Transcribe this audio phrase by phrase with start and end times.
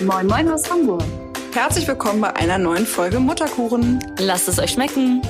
[0.00, 1.02] Moin Moin aus Hamburg.
[1.52, 3.98] Herzlich willkommen bei einer neuen Folge Mutterkuchen.
[4.18, 5.22] Lasst es euch schmecken.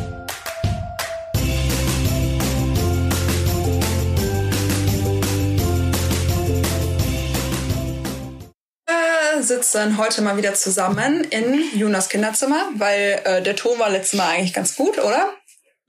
[8.87, 14.19] Wir sitzen heute mal wieder zusammen in Jonas Kinderzimmer, weil äh, der Ton war letztes
[14.19, 15.31] Mal eigentlich ganz gut, oder?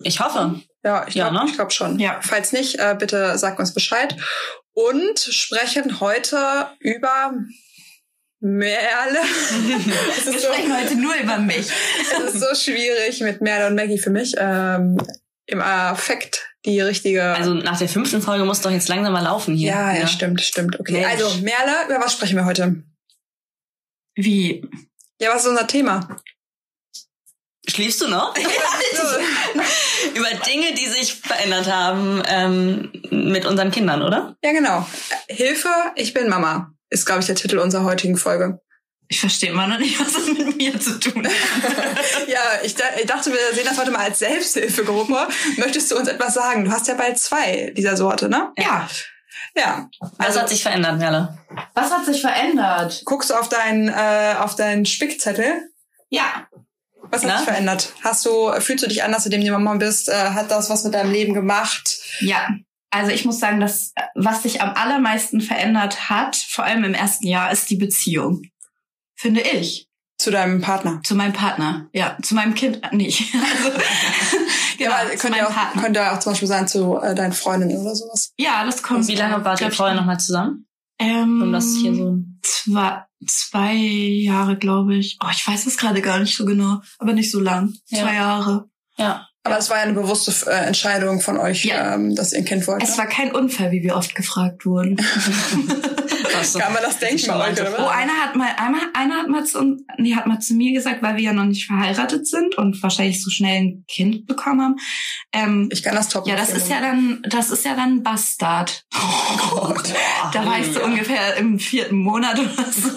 [0.04, 0.62] Ich hoffe.
[0.84, 1.52] Ja, ich Ja, glaube ne?
[1.56, 2.00] glaub schon.
[2.00, 2.20] Ja.
[2.22, 4.16] Falls nicht, äh, bitte sagt uns Bescheid.
[4.74, 7.34] Und sprechen heute über
[8.42, 9.20] Merle.
[10.26, 11.68] Wir sprechen heute nur über mich.
[11.68, 14.34] es ist so schwierig mit Merle und Maggie für mich.
[14.38, 14.98] Ähm,
[15.46, 17.24] Im Affekt die richtige.
[17.24, 19.70] Also nach der fünften Folge muss doch jetzt langsam mal laufen hier.
[19.72, 20.80] ja, ja, stimmt, stimmt.
[20.80, 20.94] Okay.
[20.94, 21.08] Mensch.
[21.08, 22.84] Also, Merle, über was sprechen wir heute?
[24.16, 24.68] Wie?
[25.20, 26.18] Ja, was ist unser Thema?
[27.68, 28.36] Schläfst du noch?
[30.16, 34.36] Über Dinge, die sich verändert haben ähm, mit unseren Kindern, oder?
[34.44, 34.86] Ja, genau.
[35.28, 36.74] Äh, Hilfe, ich bin Mama.
[36.92, 38.60] Ist, glaube ich, der Titel unserer heutigen Folge.
[39.08, 41.34] Ich verstehe immer noch nicht, was das mit mir zu tun hat.
[42.28, 45.28] ja, ich, ich dachte, wir sehen das heute mal als Selbsthilfegruppe.
[45.58, 46.64] Möchtest du uns etwas sagen?
[46.66, 48.52] Du hast ja bald zwei dieser Sorte, ne?
[48.58, 48.88] Ja.
[49.56, 49.90] Ja.
[50.00, 51.38] Was Also, hat sich verändert, Merle?
[51.74, 53.02] Was hat sich verändert?
[53.06, 55.70] guckst du auf deinen, äh, auf deinen Spickzettel?
[56.10, 56.48] Ja.
[57.04, 57.38] Was hat Na?
[57.38, 57.94] sich verändert?
[58.04, 60.08] Hast du, fühlst du dich anders, seitdem du Mama bist?
[60.08, 61.98] Äh, hat das was mit deinem Leben gemacht?
[62.20, 62.48] Ja.
[62.92, 67.26] Also ich muss sagen, dass was sich am allermeisten verändert hat, vor allem im ersten
[67.28, 68.42] Jahr, ist die Beziehung.
[69.16, 69.88] Finde ich.
[70.18, 71.02] Zu deinem Partner?
[71.04, 71.90] Zu meinem Partner.
[71.94, 72.18] Ja.
[72.22, 73.34] Zu meinem Kind äh, nicht.
[73.34, 73.78] Also,
[74.78, 75.82] genau, aber zu könnte ja meinem auch, Partner.
[75.82, 78.34] könnte ja auch zum Beispiel sein zu äh, deinen Freundinnen oder sowas.
[78.38, 79.08] Ja, das kommt.
[79.08, 80.68] Wie lange wart ihr vorher nochmal zusammen?
[81.00, 82.18] Ähm, Um das hier so.
[82.44, 85.18] zwei, zwei Jahre, glaube ich.
[85.24, 87.74] Oh, ich weiß es gerade gar nicht so genau, aber nicht so lang.
[87.88, 88.04] Ja.
[88.04, 88.70] Zwei Jahre.
[88.98, 89.28] Ja.
[89.44, 91.96] Aber es war ja eine bewusste äh, Entscheidung von euch, Ja.
[91.96, 92.84] ähm, dass ihr ein Kind wollt.
[92.84, 92.98] Es ne?
[93.00, 94.98] war kein Unfall, wie wir oft gefragt wurden.
[96.44, 97.92] So- Kann man das denken bei euch, oder Oh, was?
[97.92, 101.16] einer hat mal, einmal, einer hat mal zu nee, hat mal zu mir gesagt, weil
[101.16, 104.76] wir ja noch nicht verheiratet sind und wahrscheinlich so schnell ein Kind bekommen haben.
[105.34, 106.30] Ähm, Ich kann das toppen.
[106.30, 108.86] ja, das ist ja dann, das ist ja dann ein Bastard.
[109.50, 109.94] Gott.
[110.34, 112.90] Da war ich so ungefähr im vierten Monat oder so.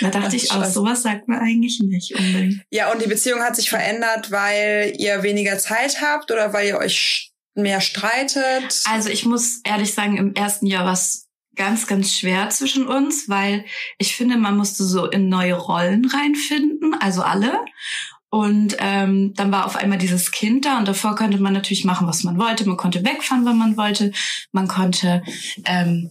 [0.00, 2.62] Da dachte Ach, ich auch, sowas sagt man eigentlich nicht unbedingt.
[2.70, 6.78] Ja, und die Beziehung hat sich verändert, weil ihr weniger Zeit habt oder weil ihr
[6.78, 8.82] euch mehr streitet?
[8.86, 13.28] Also ich muss ehrlich sagen, im ersten Jahr war es ganz, ganz schwer zwischen uns,
[13.28, 13.64] weil
[13.98, 17.64] ich finde, man musste so in neue Rollen reinfinden, also alle.
[18.30, 22.06] Und ähm, dann war auf einmal dieses Kind da und davor konnte man natürlich machen,
[22.06, 22.66] was man wollte.
[22.66, 24.12] Man konnte wegfahren, wenn man wollte.
[24.52, 25.22] Man konnte
[25.66, 26.10] ähm,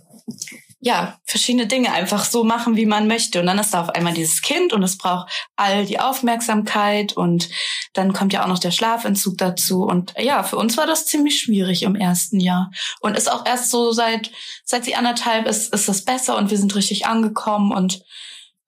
[0.81, 3.39] ja verschiedene Dinge einfach so machen, wie man möchte.
[3.39, 7.49] Und dann ist da auf einmal dieses Kind und es braucht all die Aufmerksamkeit und
[7.93, 9.83] dann kommt ja auch noch der Schlafentzug dazu.
[9.83, 12.71] Und ja, für uns war das ziemlich schwierig im ersten Jahr.
[12.99, 14.31] Und ist auch erst so seit
[14.65, 18.03] seit sie anderthalb ist, ist es besser und wir sind richtig angekommen und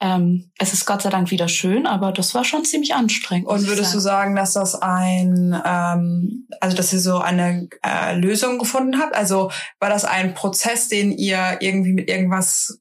[0.03, 3.47] ähm, es ist Gott sei Dank wieder schön, aber das war schon ziemlich anstrengend.
[3.47, 8.59] Und würdest du sagen, dass das ein, ähm, also dass ihr so eine äh, Lösung
[8.59, 9.16] gefunden habt?
[9.16, 9.50] Also
[9.80, 12.80] war das ein Prozess, den ihr irgendwie mit irgendwas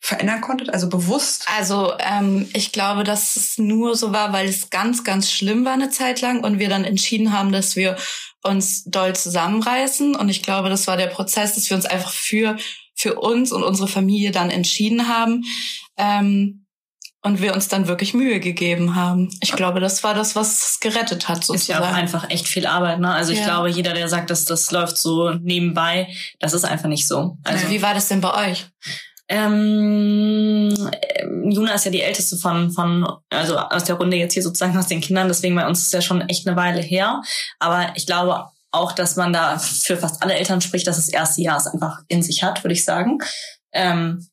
[0.00, 0.72] verändern konntet?
[0.72, 1.46] Also bewusst?
[1.58, 5.74] Also ähm, ich glaube, dass es nur so war, weil es ganz, ganz schlimm war
[5.74, 7.96] eine Zeit lang und wir dann entschieden haben, dass wir
[8.42, 10.16] uns doll zusammenreißen.
[10.16, 12.56] Und ich glaube, das war der Prozess, dass wir uns einfach für
[13.00, 15.44] für uns und unsere Familie dann entschieden haben
[16.00, 16.66] ähm,
[17.22, 19.28] und wir uns dann wirklich Mühe gegeben haben.
[19.42, 21.84] Ich glaube, das war das, was es gerettet hat Ist ja sozusagen.
[21.84, 23.12] auch einfach echt viel Arbeit, ne?
[23.12, 23.44] Also ich Ja.
[23.44, 26.08] glaube, jeder, der sagt, dass das läuft so nebenbei,
[26.38, 27.36] das ist einfach nicht so.
[27.44, 28.66] Also wie war das denn bei euch?
[29.28, 30.74] Ähm,
[31.50, 34.86] Juna ist ja die älteste von, von, also aus der Runde jetzt hier sozusagen aus
[34.88, 37.20] den Kindern, deswegen bei uns ist ja schon echt eine Weile her.
[37.58, 41.42] Aber ich glaube auch, dass man da für fast alle Eltern spricht, dass das erste
[41.42, 43.18] Jahr es einfach in sich hat, würde ich sagen.
[43.72, 44.26] Ähm,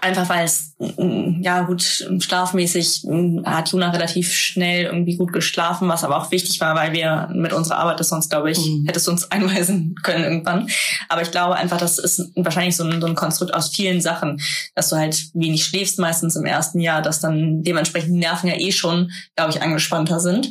[0.00, 1.82] einfach weil es, mm, ja gut,
[2.18, 6.92] schlafmäßig mm, hat Juna relativ schnell irgendwie gut geschlafen, was aber auch wichtig war, weil
[6.92, 8.84] wir mit unserer Arbeit das sonst, glaube ich, Mhm.
[8.86, 10.68] hättest du uns einweisen können irgendwann.
[11.08, 14.40] Aber ich glaube einfach, das ist wahrscheinlich so ein, so ein Konstrukt aus vielen Sachen,
[14.74, 18.56] dass du halt wenig schläfst meistens im ersten Jahr, dass dann dementsprechend die Nerven ja
[18.56, 20.50] eh schon, glaube ich, angespannter sind.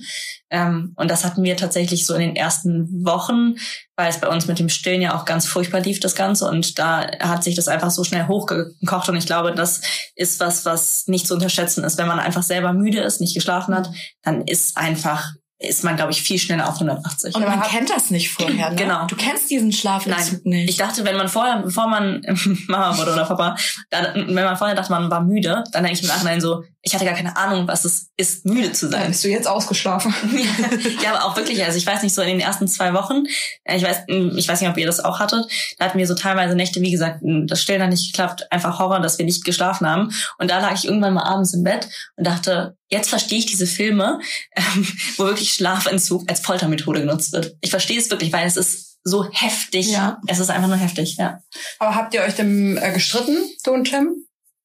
[0.51, 3.55] Ähm, und das hatten wir tatsächlich so in den ersten Wochen,
[3.95, 6.47] weil es bei uns mit dem Stillen ja auch ganz furchtbar lief, das Ganze.
[6.47, 9.09] Und da hat sich das einfach so schnell hochgekocht.
[9.09, 9.81] Und ich glaube, das
[10.15, 11.97] ist was, was nicht zu unterschätzen ist.
[11.97, 13.89] Wenn man einfach selber müde ist, nicht geschlafen hat,
[14.21, 17.33] dann ist einfach ist man, glaube ich, viel schneller auf 180.
[17.33, 18.75] Und man kennt das nicht vorher, ne?
[18.75, 19.05] Genau.
[19.07, 20.69] Du kennst diesen Schlafentzug nicht.
[20.69, 22.21] Ich dachte, wenn man vorher, bevor man
[22.67, 23.55] Mama wurde oder Papa,
[23.89, 26.93] dann, wenn man vorher dachte, man war müde, dann denke ich im Nachhinein so, ich
[26.93, 29.11] hatte gar keine Ahnung, was es ist, müde zu Dann sein.
[29.11, 30.13] bist du jetzt ausgeschlafen.
[31.03, 33.23] ja, aber auch wirklich, also ich weiß nicht, so in den ersten zwei Wochen,
[33.63, 35.45] äh, ich weiß, ich weiß nicht, ob ihr das auch hattet,
[35.79, 38.99] da hatten wir so teilweise Nächte, wie gesagt, das Stillen hat nicht geklappt, einfach Horror,
[38.99, 40.11] dass wir nicht geschlafen haben.
[40.37, 43.67] Und da lag ich irgendwann mal abends im Bett und dachte, jetzt verstehe ich diese
[43.67, 44.19] Filme,
[44.55, 44.87] ähm,
[45.17, 47.55] wo wirklich Schlafentzug als Foltermethode genutzt wird.
[47.61, 49.87] Ich verstehe es wirklich, weil es ist so heftig.
[49.87, 50.19] Ja.
[50.27, 51.39] Es ist einfach nur heftig, ja.
[51.79, 54.15] Aber habt ihr euch denn äh, gestritten, du und Tim?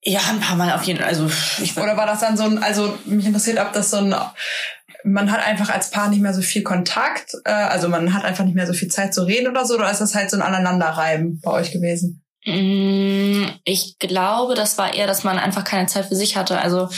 [0.03, 1.09] Ja, ein paar Mal auf jeden Fall.
[1.09, 1.31] Also
[1.63, 4.15] ich Oder war das dann so ein, also mich interessiert, ob das so ein,
[5.05, 8.45] man hat einfach als Paar nicht mehr so viel Kontakt, äh, also man hat einfach
[8.45, 10.43] nicht mehr so viel Zeit zu reden oder so, oder ist das halt so ein
[10.43, 12.25] Aneinanderreiben bei euch gewesen?
[12.47, 16.59] Mm, Ich glaube, das war eher, dass man einfach keine Zeit für sich hatte.
[16.59, 16.89] Also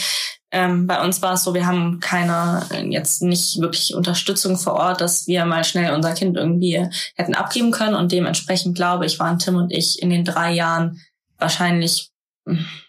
[0.53, 4.73] ähm, bei uns war es so, wir haben keine, äh, jetzt nicht wirklich Unterstützung vor
[4.73, 7.95] Ort, dass wir mal schnell unser Kind irgendwie hätten abgeben können.
[7.95, 11.01] Und dementsprechend glaube ich, waren Tim und ich in den drei Jahren
[11.39, 12.11] wahrscheinlich,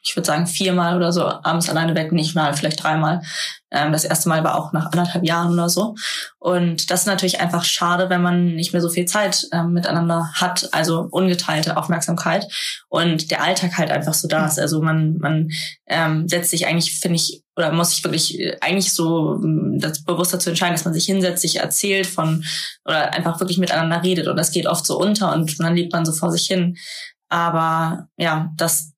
[0.02, 3.22] ich würde sagen, viermal oder so abends alleine weg, nicht mal, vielleicht dreimal.
[3.70, 5.94] Ähm, das erste Mal war auch nach anderthalb Jahren oder so.
[6.38, 10.30] Und das ist natürlich einfach schade, wenn man nicht mehr so viel Zeit ähm, miteinander
[10.34, 12.46] hat, also ungeteilte Aufmerksamkeit
[12.88, 14.58] und der Alltag halt einfach so da ist.
[14.58, 15.50] Also man, man
[15.86, 20.02] ähm, setzt sich eigentlich, finde ich, oder muss sich wirklich äh, eigentlich so ähm, das
[20.02, 22.44] bewusst dazu entscheiden, dass man sich hinsetzt, sich erzählt von
[22.84, 24.26] oder einfach wirklich miteinander redet.
[24.26, 26.76] Und das geht oft so unter und dann lebt man so vor sich hin.
[27.28, 28.92] Aber ja, das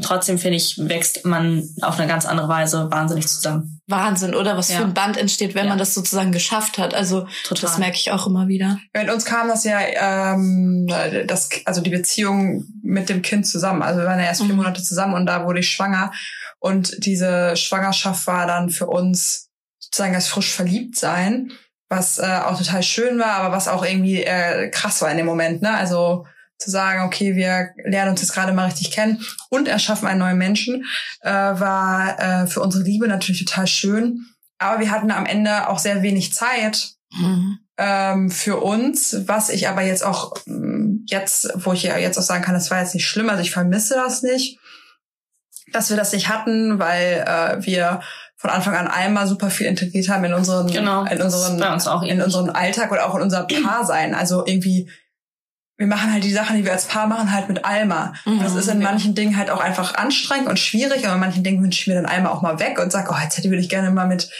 [0.00, 3.80] trotzdem finde ich, wächst man auf eine ganz andere Weise wahnsinnig zusammen.
[3.88, 4.56] Wahnsinn, oder?
[4.56, 4.78] Was Ja.
[4.78, 5.70] für ein Band entsteht, wenn Ja.
[5.70, 6.94] man das sozusagen geschafft hat.
[6.94, 7.62] Also Total.
[7.62, 8.78] das merke ich auch immer wieder.
[8.96, 10.86] Mit uns kam das ja, ähm,
[11.26, 13.82] das, also die Beziehung mit dem Kind zusammen.
[13.82, 14.56] Also wir waren ja erst vier Mhm.
[14.56, 16.12] Monate zusammen und da wurde ich schwanger.
[16.58, 19.48] Und diese Schwangerschaft war dann für uns
[19.80, 21.50] sozusagen das frisch verliebt sein,
[21.90, 25.26] was äh, auch total schön war, aber was auch irgendwie äh, krass war in dem
[25.26, 25.60] Moment.
[25.60, 25.74] Ne?
[25.74, 26.24] Also
[26.62, 30.38] zu sagen, okay, wir lernen uns jetzt gerade mal richtig kennen und erschaffen einen neuen
[30.38, 30.84] Menschen,
[31.20, 34.26] äh, war äh, für unsere Liebe natürlich total schön.
[34.58, 37.58] Aber wir hatten am Ende auch sehr wenig Zeit, Mhm.
[37.76, 42.22] ähm, für uns, was ich aber jetzt auch ähm, jetzt, wo ich ja jetzt auch
[42.22, 44.58] sagen kann, das war jetzt nicht schlimm, also ich vermisse das nicht,
[45.72, 48.00] dass wir das nicht hatten, weil äh, wir
[48.36, 52.24] von Anfang an einmal super viel integriert haben in unseren, Genau, in unseren, in ähnlich.
[52.24, 54.14] unseren Alltag oder auch in unser Paarsein.
[54.14, 54.88] Also irgendwie,
[55.82, 58.12] wir machen halt die Sachen, die wir als Paar machen, halt mit Alma.
[58.24, 58.38] Mhm.
[58.38, 58.88] Das ist in Ja.
[58.88, 61.94] manchen Dingen halt auch einfach anstrengend und schwierig, aber in manchen Dingen wünsche ich mir
[61.94, 64.30] dann Alma auch mal weg und sag, oh, jetzt hätte ich gerne mal mit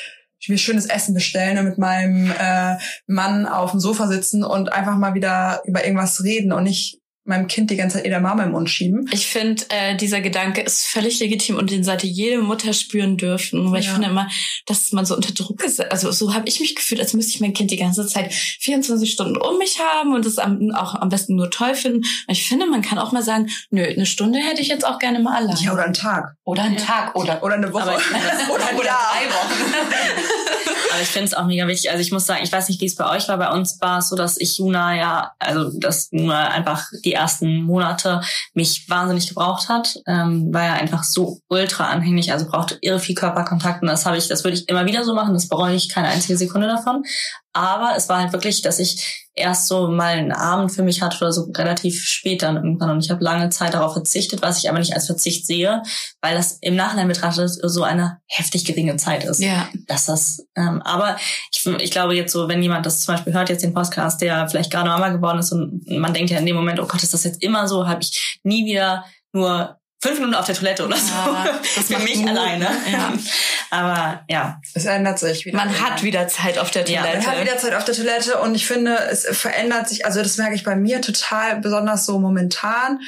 [0.49, 2.77] mir schönes Essen bestellen und mit meinem äh,
[3.09, 7.47] Mann auf dem Sofa sitzen und einfach mal wieder über irgendwas reden und nicht meinem
[7.47, 9.09] Kind die ganze Zeit Edamame im Mund schieben.
[9.13, 13.71] Ich finde, äh, dieser Gedanke ist völlig legitim und den sollte jede Mutter spüren dürfen.
[13.71, 13.93] Weil ich Ja.
[13.93, 14.29] finde immer,
[14.67, 17.41] dass man so unter Druck gesetzt, also so habe ich mich gefühlt, als müsste ich
[17.41, 21.09] mein Kind die ganze Zeit 24 Stunden um mich haben und es am, auch am
[21.11, 21.99] besten nur toll finden.
[21.99, 24.99] Und ich finde, man kann auch mal sagen, nö, eine Stunde hätte ich jetzt auch
[24.99, 25.57] gerne mal allein.
[25.63, 26.35] Ja, oder einen Tag.
[26.45, 26.81] oder einen Ja.
[26.85, 27.97] Tag oder Oder eine Woche.
[27.99, 29.75] Ich das- oder oder drei Wochen.
[30.93, 31.91] Aber ich finde es auch mega wichtig.
[31.91, 33.39] Also ich muss sagen, ich weiß nicht, wie es bei euch war.
[33.39, 37.63] Bei uns war es so, dass ich Juna ja, also dass Juna einfach die ersten
[37.63, 38.21] Monate
[38.53, 43.15] mich wahnsinnig gebraucht hat, ähm, war ja einfach so ultra anhänglich, also brauchte irre viel
[43.15, 45.33] Körperkontakt und das habe ich, das würde ich immer wieder so machen.
[45.33, 47.05] Das bereue ich keine einzige Sekunde davon.
[47.53, 51.17] Aber es war halt wirklich, dass ich erst so mal einen Abend für mich hatte
[51.19, 54.69] oder so relativ spät dann irgendwann und ich habe lange Zeit darauf verzichtet, was ich
[54.69, 55.83] aber nicht als Verzicht sehe,
[56.21, 59.69] weil das im Nachhinein betrachtet so eine heftig geringe Zeit ist Ja.
[59.87, 61.17] dass das, ähm, aber
[61.51, 64.49] ich, ich glaube jetzt so, wenn jemand das zum Beispiel hört, jetzt den Podcast, der
[64.49, 67.15] vielleicht gerade Mama geworden ist und man denkt ja in dem Moment, oh Gott, ist
[67.15, 70.97] das jetzt immer so, habe ich nie wieder nur fünf Minuten auf der Toilette oder
[70.97, 71.13] so.
[71.15, 72.69] Ja, das Für macht mich Mut, alleine.
[72.91, 73.13] Ja.
[73.71, 75.57] Aber ja, Es ändert sich wieder.
[75.57, 77.19] Man hat wieder Zeit auf der Ja, Toilette.
[77.19, 80.37] Man hat wieder Zeit auf der Toilette und ich finde, es verändert sich, also das
[80.37, 83.01] merke ich bei mir total, besonders so momentan,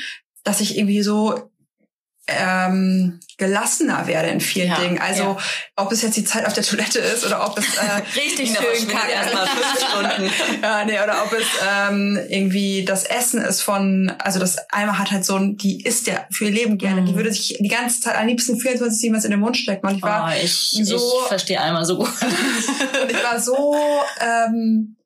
[0.44, 1.50] dass ich irgendwie so
[2.26, 4.98] ähm, gelassener werde in vielen Ja, Dingen.
[4.98, 5.36] Also ja.
[5.76, 8.88] ob es jetzt die Zeit auf der Toilette ist oder ob es äh, Richtig schön
[8.88, 9.10] kacken.
[9.10, 10.30] erstmal fünf Stunden.
[10.62, 15.10] ja, nee, oder ob es ähm, irgendwie das Essen ist von, also das Alma hat
[15.10, 17.02] halt so ein, die isst ja für ihr Leben gerne.
[17.02, 17.06] Mhm.
[17.06, 19.86] Die würde sich die ganze Zeit am liebsten 24 was in den Mund stecken.
[19.86, 22.08] Und ich war, Oh, ich, so- ich verstehe einmal so gut.
[23.02, 23.76] und ich war so,
[24.20, 24.96] ähm,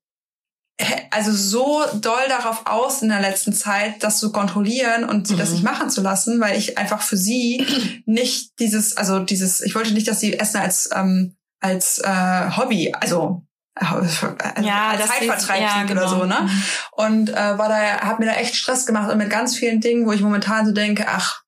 [1.11, 5.49] also so doll darauf aus in der letzten Zeit, das zu kontrollieren und sie das
[5.49, 5.55] Mhm.
[5.57, 7.67] nicht machen zu lassen, weil ich einfach für sie
[8.07, 12.93] nicht dieses, also dieses, ich wollte nicht, dass sie Essen als ähm, als äh, Hobby,
[13.01, 13.43] also
[13.81, 16.19] äh, Ja, als das Zeitvertreib ja, sieht oder genau.
[16.21, 16.49] so, ne?
[16.93, 20.07] Und äh, war da, hat mir da echt Stress gemacht und mit ganz vielen Dingen,
[20.07, 21.43] wo ich momentan so denke, ach,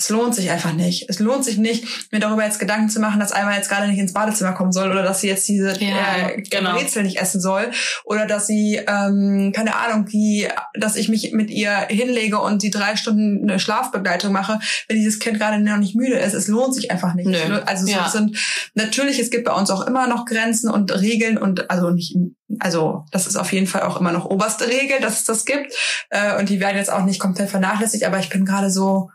[0.00, 1.10] es lohnt sich einfach nicht.
[1.10, 3.98] Es lohnt sich nicht, mir darüber jetzt Gedanken zu machen, dass einmal jetzt gerade nicht
[3.98, 6.72] ins Badezimmer kommen soll oder dass sie jetzt diese Ja, äh, genau.
[6.72, 7.70] Brezel nicht essen soll
[8.04, 12.70] oder dass sie, ähm, keine Ahnung, die, dass ich mich mit ihr hinlege und die
[12.70, 16.32] drei Stunden eine Schlafbegleitung mache, wenn dieses Kind gerade noch nicht müde ist.
[16.32, 17.26] Es lohnt sich einfach nicht.
[17.28, 17.36] Nö.
[17.36, 18.06] Es Also so, Ja.
[18.06, 18.38] es sind
[18.74, 22.16] natürlich, es gibt bei uns auch immer noch Grenzen und Regeln und also nicht,
[22.58, 25.74] also das ist auf jeden Fall auch immer noch oberste Regel, dass es das gibt.
[26.08, 29.10] Äh, und die werden jetzt auch nicht komplett vernachlässigt, aber ich bin gerade so,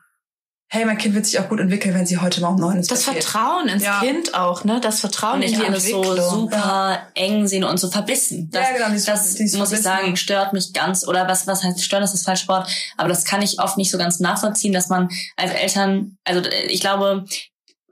[0.76, 2.88] hey, mein Kind wird sich auch gut entwickeln, wenn sie heute mal um neun ins
[2.88, 3.24] Das Bett.
[3.24, 4.00] Vertrauen ins Ja.
[4.02, 4.80] Kind auch, ne?
[4.82, 6.30] Das Vertrauen Und in nicht die alles so Entwicklung.
[6.30, 8.50] super eng sehen und so verbissen.
[8.52, 10.04] Das, Ja, genau, dieses- das dieses muss ich Verbissen.
[10.06, 13.24] sagen, stört mich ganz, oder was, was heißt stören, ist das falsche Wort, aber das
[13.26, 17.26] kann ich oft nicht so ganz nachvollziehen, dass man als Eltern, also äh, ich glaube,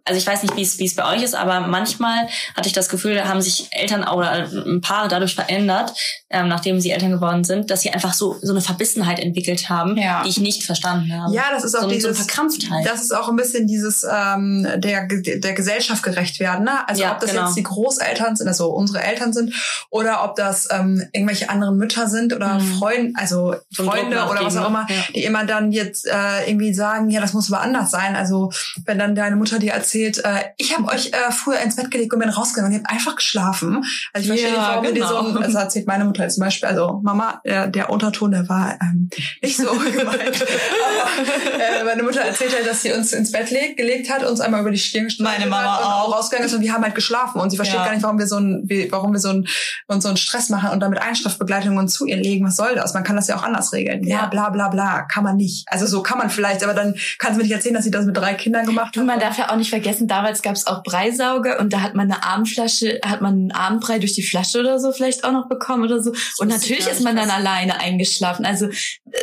[0.05, 3.15] also ich weiß nicht, wie es bei euch ist, aber manchmal hatte ich das Gefühl,
[3.15, 4.31] da haben sich Eltern oder
[4.65, 5.93] ein Paar dadurch verändert,
[6.29, 9.95] ähm, nachdem sie Eltern geworden sind, dass sie einfach so so eine Verbissenheit entwickelt haben,
[9.97, 10.23] Ja.
[10.23, 11.33] die ich nicht verstanden habe.
[11.33, 12.85] Ja, das ist auch so, so dieses, Verkrampftheit.
[12.85, 16.65] das ist auch ein bisschen dieses ähm, der der Gesellschaft gerecht werden.
[16.65, 16.87] Ne?
[16.87, 17.45] Also Ja, ob das genau.
[17.45, 19.53] jetzt die Großeltern sind, also unsere Eltern sind,
[19.89, 22.73] oder ob das ähm, irgendwelche anderen Mütter sind oder Mhm.
[22.77, 24.95] Freunde, also So einen Freunde oder was auch immer, ja.
[25.15, 28.15] die immer dann jetzt äh, irgendwie sagen, ja, das muss aber anders sein.
[28.15, 28.51] Also
[28.85, 32.13] wenn dann deine Mutter dir erzählt, äh, ich habe euch äh, früher ins Bett gelegt
[32.13, 33.83] und bin rausgegangen und ihr habt einfach geschlafen.
[34.13, 35.45] Also ich verstehe Ja, nicht, warum so genau.
[35.45, 39.09] also erzählt meine Mutter zum Beispiel, also Mama, der, der Unterton, der war ähm,
[39.41, 39.65] nicht so
[39.97, 40.45] gemeint.
[40.45, 44.39] Aber äh, meine Mutter erzählt halt, dass sie uns ins Bett leg, gelegt hat, uns
[44.41, 46.17] einmal über die Stirn Meine Mama hat und auch.
[46.17, 47.85] rausgegangen ist und wir haben halt geschlafen und sie versteht Ja.
[47.85, 49.47] gar nicht, warum wir so ein, warum wir so ein,
[49.87, 52.45] uns so einen Stress machen und damit Einschlafbegleitung uns zu ihr legen.
[52.45, 52.93] Was soll das?
[52.93, 54.03] Man kann das ja auch anders regeln.
[54.05, 54.25] Ja, Ja.
[54.27, 55.01] bla bla bla.
[55.03, 55.65] Kann man nicht.
[55.67, 58.05] Also so kann man vielleicht, aber dann kann sie mir nicht erzählen, dass sie das
[58.05, 59.07] mit drei Kindern gemacht Du, hat.
[59.07, 62.11] man darf ja auch nicht vergessen, damals gab es auch Breisauge und da hat man
[62.11, 65.83] eine Armflasche, hat man einen Armbrei durch die Flasche oder so vielleicht auch noch bekommen
[65.83, 66.11] oder so.
[66.39, 68.45] Und ich natürlich ist man dann was- alleine eingeschlafen.
[68.45, 68.69] Also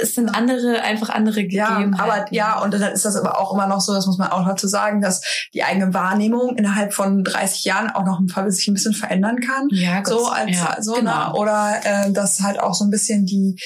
[0.00, 1.94] es sind andere, einfach andere Ja, Gegebenheiten.
[2.00, 4.46] aber ja, und dann ist das aber auch immer noch so, das muss man auch
[4.46, 5.20] dazu sagen, dass
[5.54, 9.68] die eigene Wahrnehmung innerhalb von 30 Jahren auch noch ein, sich ein bisschen verändern kann.
[9.70, 11.32] ja, so Gott, als ja, so genau.
[11.32, 11.34] ne?
[11.34, 13.56] oder äh, dass halt auch so ein bisschen die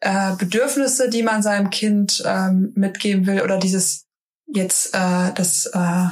[0.00, 4.06] äh, Bedürfnisse, die man seinem Kind ähm, mitgeben will oder dieses
[4.54, 6.06] jetzt äh, das äh,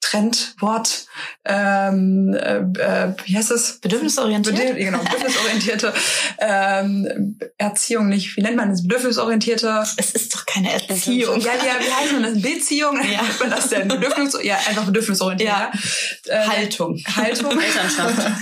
[0.00, 1.06] Trendwort
[1.44, 4.56] ähm, äh, äh, wie heißt es Bedürfnisorientiert?
[4.56, 5.92] Bedürf genau, bedürfnisorientierte
[6.38, 11.40] ähm, Erziehung nicht wie nennt man das bedürfnisorientierte es ist doch keine Erziehung.
[11.40, 12.42] ja, ja, wie heißt man das?
[12.42, 12.98] Beziehung?
[13.08, 13.22] Ja.
[13.22, 13.88] Nennt man das denn?
[13.88, 15.50] Bedürfnis, ja, einfach bedürfnisorientiert.
[15.50, 15.72] Ja.
[16.26, 17.00] Äh, Haltung.
[17.16, 17.58] Haltung.
[17.60, 18.32] Elternschaft.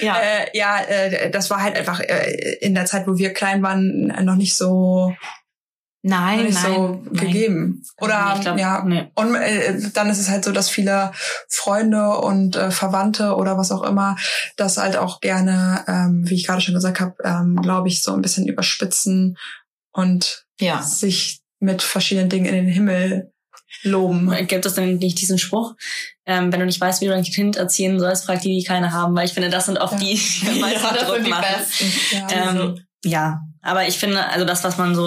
[0.00, 0.18] Ja.
[0.18, 4.06] Äh, ja, äh, das war halt einfach äh, in der Zeit, wo wir klein waren,
[4.24, 5.14] noch nicht so,
[6.02, 7.12] nein, nicht nein, so nein.
[7.14, 7.82] gegeben.
[8.00, 8.82] Oder ich glaub, ja.
[8.84, 9.10] nee.
[9.14, 11.12] Und äh, dann ist es halt so, dass viele
[11.48, 14.16] Freunde und äh, Verwandte oder was auch immer
[14.56, 18.12] das halt auch gerne, ähm, wie ich gerade schon gesagt habe, ähm, glaube ich, so
[18.14, 19.36] ein bisschen überspitzen
[19.92, 20.82] und Ja.
[20.82, 23.32] sich mit verschiedenen Dingen in den Himmel
[23.82, 24.32] loben.
[24.46, 25.74] Gibt es denn nicht diesen Spruch?
[26.26, 28.92] Ähm, wenn du nicht weißt, wie du dein Kind erziehen sollst, frag die, die keine
[28.92, 29.98] haben, weil ich finde, das sind oft Ja.
[29.98, 31.44] die, die am meisten das Druck machen.
[31.58, 31.92] besten.
[32.12, 32.28] Ja.
[32.50, 35.02] Ähm, ja, aber ich finde, also das, was man so,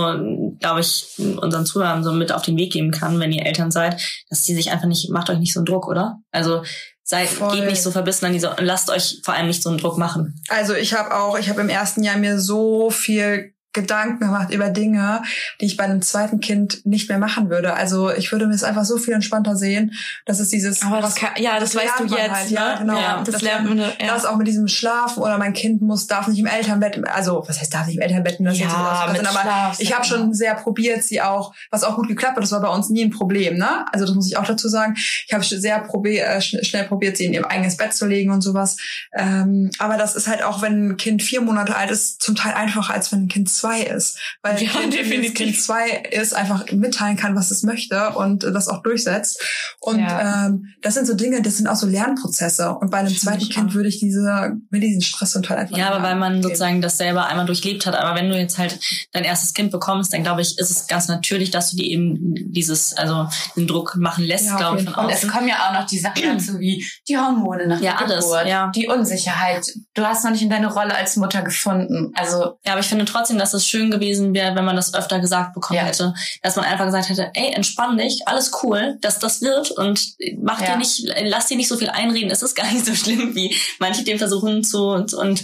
[0.62, 4.02] glaube ich, unseren Zuhörern so mit auf den Weg geben kann, wenn ihr Eltern seid,
[4.30, 6.20] dass die sich einfach nicht, macht euch nicht so einen Druck, oder?
[6.32, 6.64] Also
[7.04, 7.52] seid, Voll.
[7.52, 10.42] geht nicht so verbissen an diese, lasst euch vor allem nicht so einen Druck machen.
[10.48, 14.70] Also ich habe auch, ich habe im ersten Jahr mir so viel Gedanken gemacht über
[14.70, 15.22] Dinge,
[15.60, 17.74] die ich bei einem zweiten Kind nicht mehr machen würde.
[17.74, 19.94] Also ich würde mir es einfach so viel entspannter sehen.
[20.26, 22.56] Das ist dieses, Aber das kann, ja, das weißt du jetzt, halt, ne?
[22.56, 23.00] ja, genau.
[23.00, 23.92] Ja, das, Das lernt man, ja.
[24.08, 27.60] das auch mit diesem Schlafen oder mein Kind muss darf nicht im Elternbett, also was
[27.60, 30.56] heißt darf nicht im Elternbett, das Ja, so mit aber Schlaf, ich habe schon sehr
[30.56, 33.58] probiert, sie auch, was auch gut geklappt hat, das war bei uns nie ein Problem,
[33.58, 33.86] ne?
[33.94, 34.96] Also das muss ich auch dazu sagen.
[35.28, 38.32] Ich habe sehr probier, äh, schn- schnell probiert, sie in ihr eigenes Bett zu legen
[38.32, 38.78] und sowas.
[39.14, 42.54] Ähm, aber das ist halt auch, wenn ein Kind vier Monate alt ist, zum Teil
[42.54, 44.18] einfacher, als wenn ein Kind zwei ist.
[44.42, 45.34] Weil Ja, kind, definitiv.
[45.34, 49.42] Kind zwei ist, einfach mitteilen kann, was es möchte und das auch durchsetzt.
[49.80, 50.48] Und Ja.
[50.48, 52.72] ähm, das sind so Dinge, das sind auch so Lernprozesse.
[52.76, 53.74] Und bei einem zweiten Kind auch.
[53.76, 56.44] würde ich diese, mir diesen Stress und halt einfach Ja, aber weil man geben.
[56.44, 57.96] sozusagen das selber einmal durchlebt hat.
[57.96, 58.80] Aber wenn du jetzt halt
[59.14, 62.36] dein erstes Kind bekommst, dann glaube ich, ist es ganz natürlich, dass du dir eben
[62.52, 65.06] dieses, also den Druck machen lässt, Ja, glaube ich, von Fall.
[65.06, 65.30] Und es außen.
[65.30, 68.48] kommen ja auch noch die Sachen dazu wie die Hormone nach Ja, der alles, Geburt,
[68.48, 68.72] ja.
[68.76, 69.66] die Unsicherheit.
[69.94, 72.12] Du hast noch nicht in deine Rolle als Mutter gefunden.
[72.16, 75.20] Also Ja, aber ich finde trotzdem, dass es schön gewesen wäre, wenn man das öfter
[75.20, 75.86] gesagt bekommen Ja.
[75.86, 76.14] hätte.
[76.42, 80.62] Dass man einfach gesagt hätte, ey, entspann dich, alles cool, dass das wird und mach
[80.62, 80.72] Ja.
[80.74, 82.32] dir nicht, lass dir nicht so viel einreden.
[82.32, 85.44] Es ist gar nicht so schlimm, wie manche dem versuchen zu, und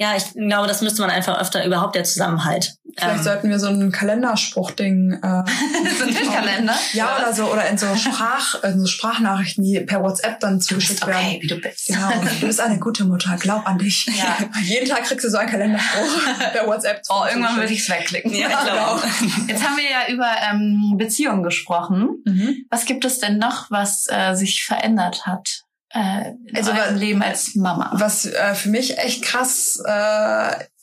[0.00, 2.74] ja, ich glaube, das müsste man einfach öfter überhaupt der Zusammenhalt.
[2.96, 5.12] Vielleicht Ähm, sollten wir so ein Kalenderspruchding.
[5.12, 5.18] Äh,
[5.98, 6.74] so ein Kalender.
[6.92, 11.06] ja, oder so, oder in so Sprach, in so Sprachnachrichten, die per WhatsApp dann zugeschickt
[11.06, 11.26] werden.
[11.26, 11.86] Okay, wie du bist.
[11.86, 12.10] Genau,
[12.40, 14.06] du bist eine gute Mutter, glaub an dich.
[14.06, 14.36] Ja.
[14.62, 17.02] Jeden Tag kriegst du so einen Kalenderspruch per WhatsApp.
[17.08, 18.32] Oh, irgendwann würde ich es wegklicken.
[18.34, 19.02] ja, ich glaube.
[19.48, 22.22] Jetzt haben wir ja über ähm, Beziehungen gesprochen.
[22.24, 22.66] Mhm.
[22.70, 25.63] Was gibt es denn noch, was äh, sich verändert hat?
[25.94, 27.90] Äh, Also, eurem wa- Leben als Mama.
[27.94, 29.90] Was äh, für mich echt krass äh,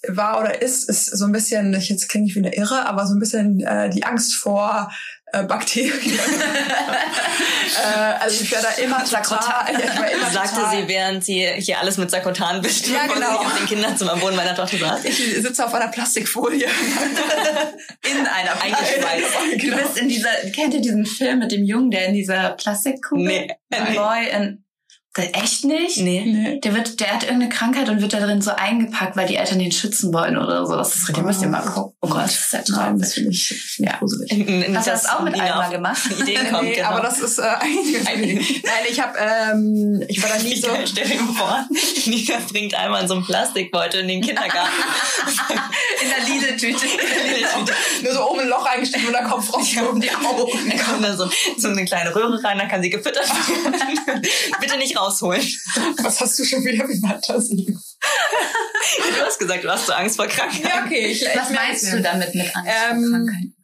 [0.07, 3.05] war oder ist, ist so ein bisschen, ich jetzt klinge ich wie eine Irre, aber
[3.05, 4.89] so ein bisschen äh, die Angst vor
[5.33, 5.91] äh, Bakterien.
[7.83, 11.45] äh, also ich wäre da immer total, ja, ich immer Sagte total, sie, während sie
[11.57, 13.39] hier alles mit Sakotan bestimmt Ja, genau.
[13.39, 15.05] und sie auf den Kinderzimmer Boden meiner Tochter saß.
[15.05, 16.65] ich sitze auf einer Plastikfolie.
[16.65, 19.35] In einer Eingeschweißt.
[19.53, 19.77] Du Genau.
[19.77, 23.25] bist in dieser, kennt ihr diesen Film mit dem Jungen, der in dieser Plastikkugel?
[23.25, 23.47] Nee.
[23.73, 24.63] A Boy in,
[25.17, 25.97] echt nicht?
[25.97, 26.23] Nee.
[26.25, 26.59] Nee.
[26.61, 29.59] Der wird, der hat irgendeine Krankheit und wird da drin so eingepackt, weil die Eltern
[29.59, 30.75] ihn schützen wollen oder so.
[30.77, 31.93] Das ist richtig, müsst ihr mal gucken.
[31.99, 33.97] Oh Gott, das ist ich, find ich Ja.
[33.97, 34.31] gruselig.
[34.73, 36.01] Hast du das auch mit Alma auf gemacht?
[36.17, 36.89] Ideen kommt, nee, genau.
[36.91, 38.63] aber das ist äh, eigentlich.
[38.63, 40.69] Nein, ich habe, ähm, ich war da nie so.
[40.85, 41.67] stell dir vor,
[42.05, 44.71] Nina bringt einmal in so einen Plastikbeutel in den Kindergarten.
[46.01, 46.85] In der Lidl-Tüte.
[48.03, 50.69] Nur so oben ein Loch eingestiegen und der Kopf raus um die Augen.
[50.69, 54.21] Dann kommt da so, so eine kleine Röhre rein, dann kann sie gefüttert werden.
[54.59, 55.41] Bitte nicht rausholen.
[56.03, 57.75] Was hast du schon wieder für Fantasie?
[58.97, 60.63] Du hast gesagt, du hast so Angst vor Krankheit.
[60.63, 61.07] Ja, okay.
[61.07, 63.55] Ich, Was ich meinst du damit mit Angst Ähm, vor Krankheiten?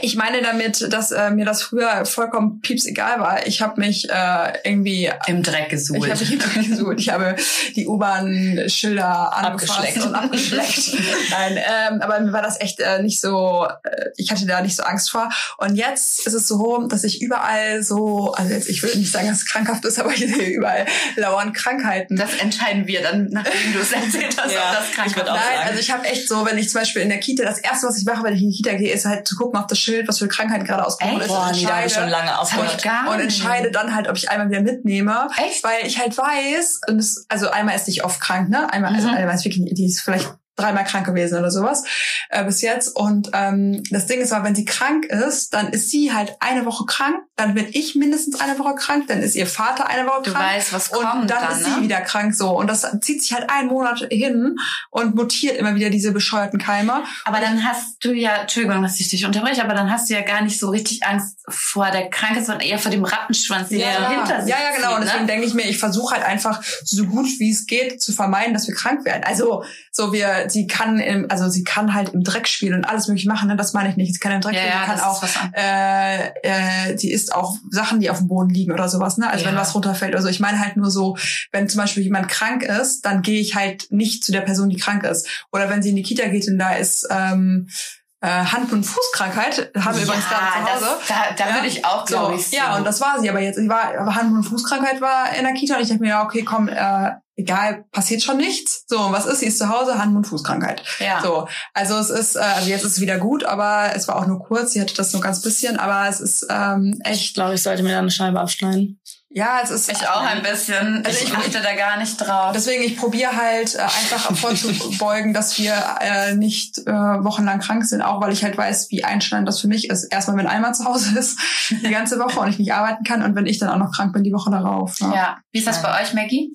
[0.00, 3.46] Ich meine damit, dass äh, mir das früher vollkommen pieps egal war.
[3.46, 5.98] Ich habe mich äh, irgendwie Im Dreck gesucht.
[6.06, 6.94] Ich habe mich hinterher gesucht.
[6.98, 7.36] Ich habe
[7.76, 10.06] die U-Bahn-Schilder angefasst Abgeschleckt.
[10.06, 10.92] und abgeschleckt.
[11.30, 14.76] Nein, ähm, aber mir war das echt äh, nicht so, äh, ich hatte da nicht
[14.76, 15.28] so Angst vor.
[15.58, 19.28] Und jetzt ist es so, dass ich überall so, also jetzt, ich will nicht sagen,
[19.28, 20.86] dass es krankhaft ist, aber ich sehe überall
[21.16, 22.16] lauern Krankheiten.
[22.16, 25.28] das entscheiden wir dann, nachdem du es erzählt hast, Ja, ob das krank ich würd
[25.28, 25.68] auch Nein, sagen.
[25.68, 27.98] also ich habe echt so, wenn ich zum Beispiel in der Kita, das erste, was
[27.98, 30.06] ich mache, wenn ich in die Kita gehe, ist halt zu gucken auf das Schild,
[30.08, 31.26] was für Krankheiten gerade ausgebrochen Echt?
[31.26, 31.34] ist.
[31.34, 32.74] Boah, und nee, da habe ich schon entscheide- lange Das aufgehört.
[32.76, 35.28] ich gar und entscheide dann halt, ob ich einmal wieder mitnehme.
[35.36, 35.64] Echt?
[35.64, 38.72] Weil ich halt weiß, und es, also einmal ist nicht oft krank, ne?
[38.72, 39.14] Einmal, also Mhm.
[39.14, 41.84] einmal ist wirklich, die ist vielleicht dreimal krank gewesen oder sowas
[42.28, 42.94] äh, bis jetzt.
[42.94, 46.66] Und ähm, das Ding ist aber, wenn sie krank ist, dann ist sie halt eine
[46.66, 50.22] Woche krank, dann bin ich mindestens eine Woche krank, dann ist ihr Vater eine Woche
[50.24, 50.44] Du krank.
[50.44, 51.74] weißt, was und kommt dann, dann, ist ne?
[51.76, 52.50] sie wieder krank so.
[52.50, 54.56] Und das zieht sich halt einen Monat hin
[54.90, 57.02] und mutiert immer wieder diese bescheuerten Keime.
[57.24, 60.20] Aber dann hast du ja, Entschuldigung, dass ich dich unterbreche, aber dann hast du ja
[60.22, 63.86] gar nicht so richtig Angst vor der Krankheit, sondern eher vor dem Rattenschwanz, den Ja.
[63.86, 64.88] er hinter sich ja, ja, genau.
[64.88, 65.32] zieht, Und deswegen ne?
[65.32, 68.66] denke ich mir, ich versuche halt einfach so gut wie es geht zu vermeiden, dass
[68.68, 69.24] wir krank werden.
[69.24, 73.08] Also so wir, sie kann im, also sie kann halt im Dreck spielen und alles
[73.08, 73.48] mögliche machen.
[73.48, 73.56] Ne?
[73.56, 74.12] Das meine ich nicht.
[74.14, 75.22] Sie kann im Dreck Ja, spielen, ja, sie kann auch
[75.54, 79.28] äh, äh, sie isst auch Sachen, die auf dem Boden liegen oder sowas, ne?
[79.30, 79.50] Also Ja.
[79.50, 80.28] wenn was runterfällt oder so.
[80.28, 81.16] Ich meine halt nur so,
[81.50, 84.76] wenn zum Beispiel jemand krank ist, dann gehe ich halt nicht zu der Person, die
[84.76, 85.28] krank ist.
[85.52, 89.72] Oder wenn sie in die Kita geht und da ist ähm, äh, Hand- und Fußkrankheit,
[89.78, 90.96] haben wir übrigens gerade zu Hause.
[90.98, 91.54] das, da, da Ja.
[91.56, 93.56] würde ich auch, glaube ich, So, ja, und das war sie aber jetzt.
[93.56, 96.22] Sie war, aber Hand- und Fußkrankheit war in der Kita und ich dachte mir, ja,
[96.24, 98.84] okay, komm, äh, egal, passiert schon nichts.
[98.86, 99.40] So, und was ist?
[99.40, 100.82] Sie ist zu Hause, Hand- und Fußkrankheit.
[101.00, 101.20] ja.
[101.22, 104.26] So, also es ist, äh, also jetzt ist es wieder gut, aber es war auch
[104.26, 104.72] nur kurz.
[104.72, 107.82] Sie hatte das nur ganz bisschen, aber es ist ähm, Ich echt, glaube, ich sollte
[107.82, 109.00] mir da eine Scheibe abschneiden.
[109.34, 109.90] Ja, es ist.
[109.90, 111.04] Ich auch ein bisschen.
[111.04, 112.52] Also ich achte da gar nicht drauf.
[112.54, 118.02] Deswegen, ich probiere halt äh, einfach vorzubeugen, dass wir äh, nicht äh, wochenlang krank sind,
[118.02, 120.04] auch weil ich halt weiß, wie einschneidend das für mich ist.
[120.04, 121.38] Erstmal, wenn Alma zu Hause ist,
[121.70, 124.12] die ganze Woche und ich nicht arbeiten kann und wenn ich dann auch noch krank
[124.12, 125.00] bin, die Woche darauf.
[125.00, 125.12] ne?
[125.14, 125.38] ja.
[125.50, 126.52] Wie ist das bei euch, Maggie?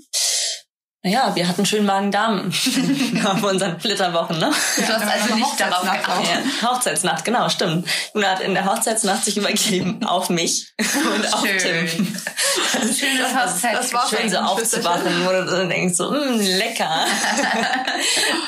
[1.04, 2.52] Naja, wir hatten schön Magen-Darm
[3.26, 4.50] auf unseren Flitterwochen, ne?
[4.78, 6.46] Du hast Ja, also eine nicht darauf Hochzeitsnacht geachtet.
[6.62, 7.88] Ja, Hochzeitsnacht, genau, stimmt.
[8.14, 11.58] Juna hat in der Hochzeitsnacht sich übergeben auf mich und auf Schön.
[11.60, 11.88] Tim.
[11.88, 17.06] Schönes das war Schön so aufzuwachen, wo du so denkst, so, mh, lecker.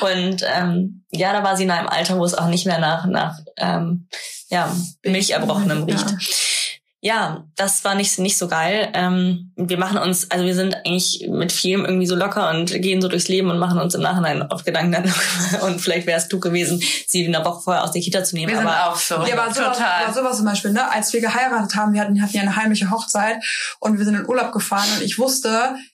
[0.00, 3.06] und ähm, ja, da war sie in einem Alter, wo es auch nicht mehr nach,
[3.06, 4.08] nach ähm,
[4.48, 6.10] ja, Milcherbrochenem riecht.
[6.10, 6.16] Ja,
[7.56, 8.90] das war nicht, nicht so geil.
[8.92, 13.00] Ähm, wir machen uns, also wir sind eigentlich mit vielem irgendwie so locker und gehen
[13.00, 15.10] so durchs Leben und machen uns im Nachhinein oft Gedanken darüber.
[15.66, 18.50] Und vielleicht wäre es klug gewesen, sie eine Woche vorher aus der Kita zu nehmen.
[18.50, 19.14] Wir sind aber auch so.
[19.26, 20.04] Ja, aber sowas, Total.
[20.04, 20.90] aber sowas zum Beispiel, ne?
[20.90, 23.42] Als wir geheiratet haben, wir hatten, hatten ja eine heimliche Hochzeit
[23.78, 25.48] und wir sind in Urlaub gefahren und ich wusste,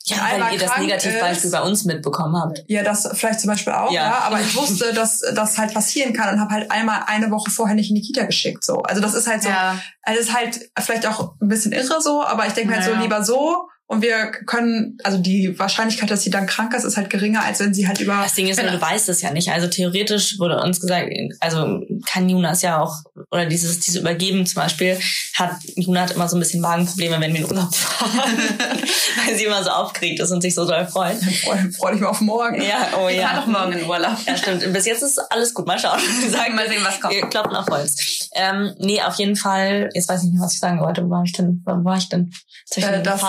[0.05, 2.65] ja, weil ihr das Negativbeispiel bei uns mitbekommen habt.
[2.69, 4.03] Ja, das vielleicht zum Beispiel auch, Ja.
[4.03, 4.19] ja.
[4.21, 7.75] aber ich wusste, dass das halt passieren kann und habe halt einmal eine Woche vorher
[7.75, 8.65] nicht in die Kita geschickt.
[8.65, 8.83] So.
[8.83, 9.79] Also das ist halt so, ja.
[10.03, 12.85] also es ist halt vielleicht auch ein bisschen irre so, aber ich denke mir halt
[12.85, 13.03] so Naja.
[13.03, 17.09] lieber so und wir können, also die Wahrscheinlichkeit, dass sie dann krank ist, ist halt
[17.09, 18.21] geringer, als wenn sie halt über.
[18.21, 19.51] Das Ding ist, nur, du weißt es ja nicht.
[19.51, 22.97] Also theoretisch wurde uns gesagt, also kann Jonas ja auch,
[23.31, 24.99] oder dieses, dieses Übergeben zum Beispiel,
[25.35, 28.37] hat, Juna hat immer so ein bisschen Magenprobleme, wenn wir in Urlaub fahren.
[29.27, 31.19] Weil sie immer so aufgeregt ist und sich so doll freut.
[31.19, 32.61] Freu, freu dich mal auf morgen.
[32.61, 33.29] Ja, oh Ich ja.
[33.29, 34.17] fahr doch morgen in Urlaub.
[34.27, 34.73] Ja, stimmt.
[34.73, 35.67] Bis jetzt ist alles gut.
[35.67, 36.01] Mal schauen.
[36.21, 37.15] Wir sagen, Mal sehen, was kommt.
[37.15, 38.29] Wir klopfen auf Holz.
[38.35, 41.05] Ähm, nee, auf jeden Fall, jetzt weiß ich nicht mehr, was ich sagen wollte.
[41.05, 41.63] Wo war ich denn?
[41.65, 42.33] Wo war ich denn?
[42.75, 43.23] Ich Äh, das.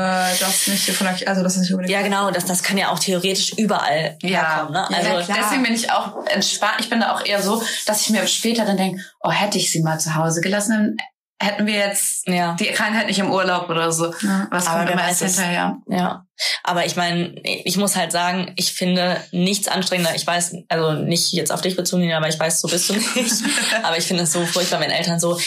[0.00, 1.92] Äh, das nicht von der, also das ist nicht unbedingt.
[1.92, 4.72] Ja, genau, das, das kann ja auch theoretisch überall herkommen.
[4.72, 4.86] Ne?
[4.90, 5.38] Ja, Also, ja.
[5.38, 6.76] Deswegen bin ich auch entspannt.
[6.80, 9.70] Ich bin da auch eher so, dass ich mir später dann denke, oh, hätte ich
[9.70, 10.96] sie mal zu Hause gelassen, dann
[11.42, 12.54] hätten wir jetzt ja.
[12.54, 14.12] die Krankheit nicht im Urlaub oder so.
[14.20, 14.46] Ja.
[14.50, 15.78] Was Aber kommt immer weiß erst hinterher?
[15.88, 16.26] Ja,
[16.62, 20.14] aber ich meine, ich muss halt sagen, ich finde nichts anstrengender.
[20.14, 23.08] Ich weiß, also nicht jetzt auf dich bezogen, aber ich weiß, so bist du nicht.
[23.82, 25.38] aber ich finde es so furchtbar, wenn Eltern so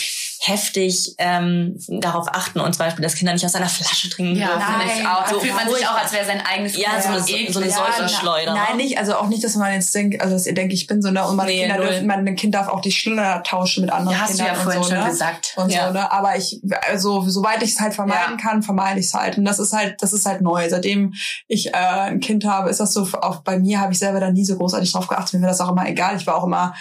[0.45, 4.47] heftig ähm, darauf achten und zum Beispiel, dass Kinder nicht aus einer Flasche trinken Ja,
[4.47, 4.61] dürfen.
[4.79, 5.27] finde ich Nein, auch.
[5.27, 7.69] So fühlt man sich auch, als wäre sein eigenes Ja, so eine- Kind so eine
[7.69, 7.77] eklig.
[7.79, 8.83] Seuche- na- Schleuder, Nein, ne?
[8.83, 11.11] nicht, also auch nicht, dass man jetzt denkt, also dass ihr denkt, ich bin so,
[11.11, 11.87] ne, und meine Nee, Kinder null.
[11.87, 14.61] dürfen, mein Kind darf auch die Schnuller tauschen mit anderen Ja, hast du Kindern ja
[14.61, 15.09] vorhin und so, schon ne?
[15.09, 15.53] gesagt.
[15.55, 15.87] und Ja.
[15.87, 16.11] so, ne?
[16.11, 19.37] Aber ich, also soweit ich es halt vermeiden kann, vermeide ich es halt.
[19.37, 20.69] Und das ist halt, das ist halt neu.
[20.69, 21.13] Seitdem
[21.47, 24.29] ich äh, ein Kind habe, ist das so, auch bei mir habe ich selber da
[24.29, 25.35] nie so großartig drauf geachtet.
[25.35, 26.17] Mir war das auch immer egal.
[26.17, 26.73] Ich war auch immer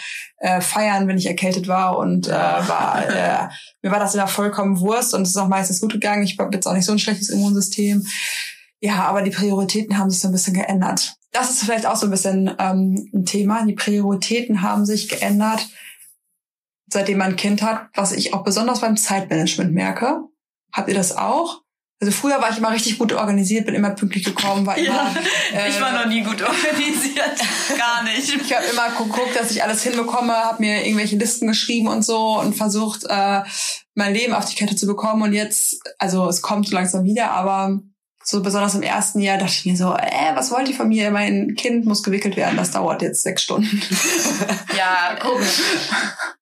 [0.42, 3.48] äh, feiern, wenn ich erkältet war und äh, war, äh,
[3.82, 6.22] mir war das immer vollkommen Wurst und es ist auch meistens gut gegangen.
[6.22, 8.06] Ich habe jetzt auch nicht so ein schlechtes Immunsystem.
[8.80, 11.14] Ja, aber die Prioritäten haben sich so ein bisschen geändert.
[11.30, 13.64] Das ist vielleicht auch so ein bisschen ähm, ein Thema.
[13.64, 15.68] Die Prioritäten haben sich geändert
[16.92, 20.20] seitdem man ein Kind hat, was ich auch besonders beim Zeitmanagement merke.
[20.72, 21.62] Habt ihr das auch?
[22.02, 25.14] Also früher war ich immer richtig gut organisiert, bin immer pünktlich gekommen, war immer.
[25.54, 27.38] äh, ich war noch nie gut organisiert.
[27.78, 28.28] Gar nicht.
[28.28, 32.40] ich habe immer geguckt, dass ich alles hinbekomme, habe mir irgendwelche Listen geschrieben und so
[32.40, 33.42] und versucht, äh,
[33.94, 35.22] mein Leben auf die Kette zu bekommen.
[35.22, 37.78] Und jetzt, also es kommt so langsam wieder, aber
[38.24, 41.12] so besonders im ersten Jahr dachte ich mir so, äh, was wollt ihr von mir?
[41.12, 43.80] Mein Kind muss gewickelt werden, das dauert jetzt sechs Stunden.
[44.76, 45.46] Ja, gucken.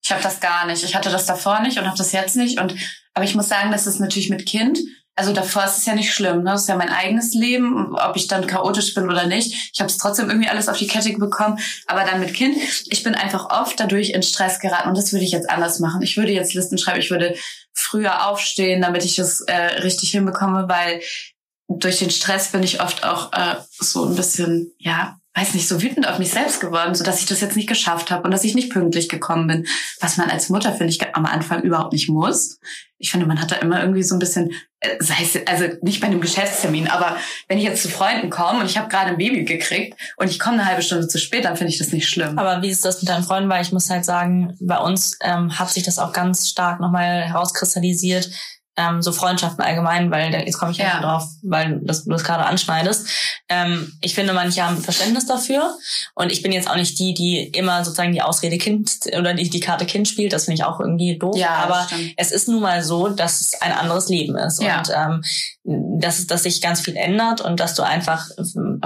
[0.02, 0.82] Ich habe das gar nicht.
[0.84, 2.58] Ich hatte das davor nicht und habe das jetzt nicht.
[2.58, 2.74] Und
[3.12, 4.78] aber ich muss sagen, das ist natürlich mit Kind.
[5.20, 6.38] Also davor ist es ja nicht schlimm.
[6.38, 6.52] Ne?
[6.52, 9.70] Das ist ja mein eigenes Leben, ob ich dann chaotisch bin oder nicht.
[9.70, 11.58] Ich habe es trotzdem irgendwie alles auf die Kette bekommen.
[11.86, 12.56] Aber dann mit Kind,
[12.86, 14.88] ich bin einfach oft dadurch in Stress geraten.
[14.88, 16.00] Und das würde ich jetzt anders machen.
[16.00, 17.00] Ich würde jetzt Listen schreiben.
[17.00, 17.34] Ich würde
[17.74, 21.02] früher aufstehen, damit ich das äh, richtig hinbekomme, weil
[21.68, 25.80] durch den Stress bin ich oft auch äh, so ein bisschen, ja, weiß nicht, so
[25.80, 28.42] wütend auf mich selbst geworden, so dass ich das jetzt nicht geschafft habe und dass
[28.42, 29.66] ich nicht pünktlich gekommen bin,
[30.00, 32.58] was man als Mutter finde ich am Anfang überhaupt nicht muss.
[32.98, 36.00] Ich finde, man hat da immer irgendwie so ein bisschen, äh, sei es also nicht
[36.00, 37.16] bei einem Geschäftstermin, aber
[37.48, 40.40] wenn ich jetzt zu Freunden komme und ich habe gerade ein Baby gekriegt und ich
[40.40, 42.36] komme eine halbe Stunde zu spät, dann finde ich das nicht schlimm.
[42.36, 43.48] Aber wie ist das mit deinen Freunden?
[43.48, 47.22] Weil ich muss halt sagen, bei uns ähm, hat sich das auch ganz stark nochmal
[47.22, 48.30] herauskristallisiert,
[48.80, 52.24] ähm, so Freundschaften allgemein, weil jetzt komme ich ja schon drauf, weil das, du das
[52.24, 53.06] gerade anschneidest.
[53.48, 55.76] Ähm, ich finde, manche haben Verständnis dafür
[56.14, 59.50] und ich bin jetzt auch nicht die, die immer sozusagen die Ausrede Kind oder die,
[59.50, 60.32] die Karte Kind spielt.
[60.32, 61.36] Das finde ich auch irgendwie doof.
[61.36, 62.14] Ja, aber stimmt.
[62.16, 64.78] es ist nun mal so, dass es ein anderes Leben ist Ja.
[64.78, 65.22] und ähm,
[66.00, 68.28] dass, dass sich ganz viel ändert und dass du einfach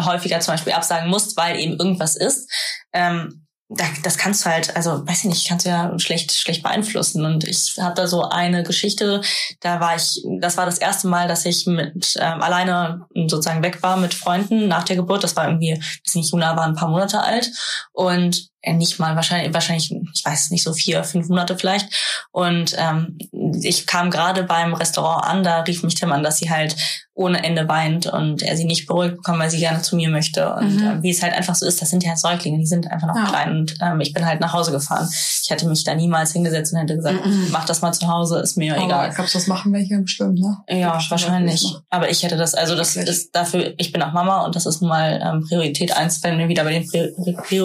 [0.04, 2.50] häufiger zum Beispiel absagen musst, weil eben irgendwas ist.
[2.92, 7.24] Ähm, das kannst du halt, also weiß ich nicht, kannst du ja schlecht schlecht beeinflussen.
[7.24, 9.22] Und ich habe da so eine Geschichte,
[9.60, 13.82] da war ich, das war das erste Mal, dass ich mit ähm, alleine sozusagen weg
[13.82, 15.24] war mit Freunden nach der Geburt.
[15.24, 17.50] Das war irgendwie, weiß nicht, Juna war ein paar Monate alt
[17.92, 21.88] und nicht mal wahrscheinlich, wahrscheinlich, ich weiß nicht, so vier, fünf Monate vielleicht.
[22.32, 23.18] Und ähm,
[23.62, 26.76] ich kam gerade beim Restaurant an, da rief mich Tim an, dass sie halt
[27.16, 30.52] ohne Ende weint und er sie nicht beruhigt bekommt, weil sie gerne zu mir möchte.
[30.54, 30.82] Und Mhm.
[30.98, 33.14] äh, wie es halt einfach so ist, das sind ja Säuglinge, die sind einfach noch
[33.14, 33.26] Ja.
[33.26, 33.50] klein.
[33.58, 35.08] Und ähm, ich bin halt nach Hause gefahren.
[35.44, 37.50] Ich hätte mich da niemals hingesetzt und hätte gesagt, Mhm.
[37.52, 39.08] mach das mal zu Hause, ist mir Aber egal.
[39.10, 40.56] ich glaube, das machen welche bestimmt, ne?
[40.68, 41.64] Ja, wahrscheinlich.
[41.88, 43.14] Aber ich hätte das, also das Wirklich?
[43.16, 46.36] ist dafür, ich bin auch Mama und das ist nun mal ähm, Priorität eins, wenn
[46.38, 47.12] wir wieder bei den Pri
[47.46, 47.60] Pri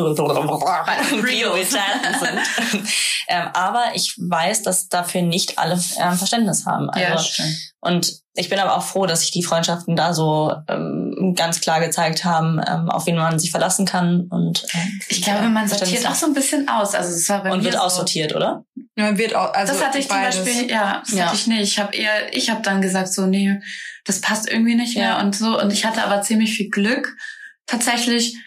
[0.97, 2.87] Prioritäten sind.
[3.27, 6.89] ähm, aber ich weiß, dass dafür nicht alle ähm, Verständnis haben.
[6.89, 7.55] Also, ja, stimmt.
[7.81, 11.81] und ich bin aber auch froh, dass sich die Freundschaften da so ähm, ganz klar
[11.81, 16.07] gezeigt haben, ähm, auf wen man sich verlassen kann und ähm, Ich glaube, man sortiert
[16.07, 16.95] auch so ein bisschen aus.
[16.95, 17.79] Also es war bei und mir wird so.
[17.81, 18.63] aussortiert, oder?
[18.95, 20.35] Ja, wird auch, also das hatte ich beides.
[20.37, 21.25] zum Beispiel, ja, das Ja.
[21.25, 21.61] hatte ich nicht.
[21.63, 23.59] Ich habe eher, ich habe dann gesagt so, nee,
[24.05, 25.19] das passt irgendwie nicht mehr Ja.
[25.21, 25.59] und so.
[25.59, 27.17] Und ich hatte aber ziemlich viel Glück
[27.65, 28.37] tatsächlich,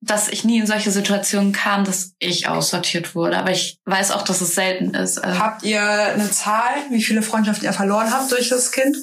[0.00, 3.36] dass ich nie in solche Situationen kam, dass ich aussortiert wurde.
[3.38, 5.18] Aber ich weiß auch, dass es selten ist.
[5.18, 8.96] Also, Habt ihr eine Zahl, wie viele Freundschaften ihr verloren habt durch das Kind?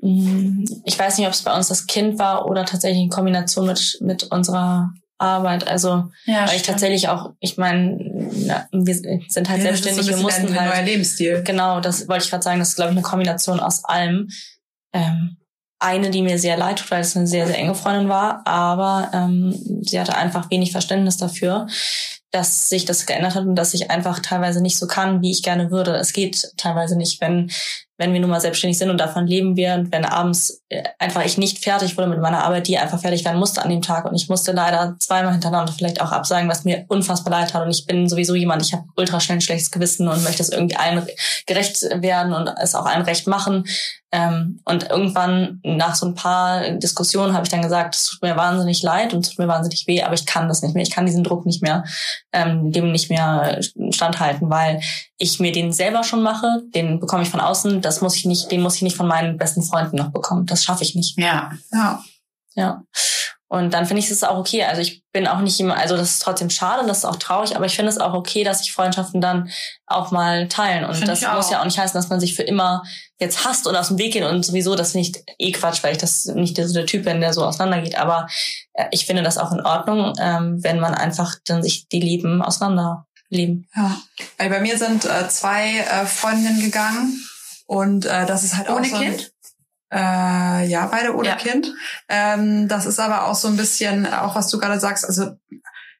[0.00, 3.66] Mm, Ich weiß nicht, ob es bei uns das Kind war oder tatsächlich in Kombination
[3.66, 5.66] mit, mit unserer Arbeit.
[5.66, 7.98] Also, ja, weil ich tatsächlich auch, ich meine,
[8.72, 11.42] wir sind halt Ja, das ist selbstständig, so wir mussten ein halt, neuer Lebensstil.
[11.44, 14.28] genau, das wollte ich gerade sagen, das ist, glaube ich, eine Kombination aus allem.
[14.92, 15.37] ähm,
[15.78, 19.10] eine, die mir sehr leid tut, weil es eine sehr, sehr enge Freundin war, aber
[19.12, 21.66] ähm, sie hatte einfach wenig Verständnis dafür,
[22.30, 25.42] dass sich das geändert hat und dass ich einfach teilweise nicht so kann, wie ich
[25.42, 25.96] gerne würde.
[25.96, 27.50] Es geht teilweise nicht, wenn
[27.98, 31.24] wenn wir nun mal selbstständig sind und davon leben wir und wenn abends äh, einfach
[31.24, 34.04] ich nicht fertig wurde mit meiner Arbeit, die einfach fertig werden musste an dem Tag
[34.06, 37.70] und ich musste leider zweimal hintereinander vielleicht auch absagen, was mir unfassbar leid hat und
[37.70, 40.76] ich bin sowieso jemand, ich habe ultra schnell ein schlechtes Gewissen und möchte es irgendwie
[40.76, 41.06] allen
[41.46, 43.64] gerecht werden und es auch allen recht machen
[44.10, 48.36] ähm, und irgendwann nach so ein paar Diskussionen habe ich dann gesagt, es tut mir
[48.36, 50.82] wahnsinnig leid und es tut mir wahnsinnig weh, aber ich kann das nicht mehr.
[50.82, 51.84] Ich kann diesen Druck nicht mehr,
[52.32, 54.80] ähm, dem nicht mehr standhalten, weil
[55.18, 58.50] ich mir den selber schon mache, den bekomme ich von außen, das muss ich nicht,
[58.50, 60.46] den muss ich nicht von meinen besten Freunden noch bekommen.
[60.46, 61.18] Das schaffe ich nicht.
[61.18, 61.52] Ja.
[61.72, 62.04] Ja.
[62.54, 62.82] Ja.
[63.50, 64.64] Und dann finde ich es auch okay.
[64.64, 67.56] Also ich bin auch nicht immer, also das ist trotzdem schade, das ist auch traurig,
[67.56, 69.50] aber ich finde es auch okay, dass sich Freundschaften dann
[69.86, 70.84] auch mal teilen.
[70.84, 72.82] Und find das muss ja auch nicht heißen, dass man sich für immer
[73.18, 75.98] jetzt hasst und aus dem Weg geht und sowieso das nicht eh Quatsch, weil ich
[75.98, 77.96] das nicht so der Typ bin, der so auseinandergeht.
[77.96, 78.28] Aber
[78.74, 82.42] äh, ich finde das auch in Ordnung, ähm, wenn man einfach dann sich die Lieben
[82.42, 83.66] auseinanderleben.
[83.74, 83.96] Ja,
[84.36, 87.24] weil bei mir sind äh, zwei äh, Freundinnen gegangen
[87.68, 89.32] und äh, das ist halt Ohne auch so Kind?
[89.92, 91.36] Äh, ja, beide ohne Ja.
[91.36, 91.72] Kind.
[92.08, 95.32] Ähm, das ist aber auch so ein bisschen, auch was du gerade sagst, also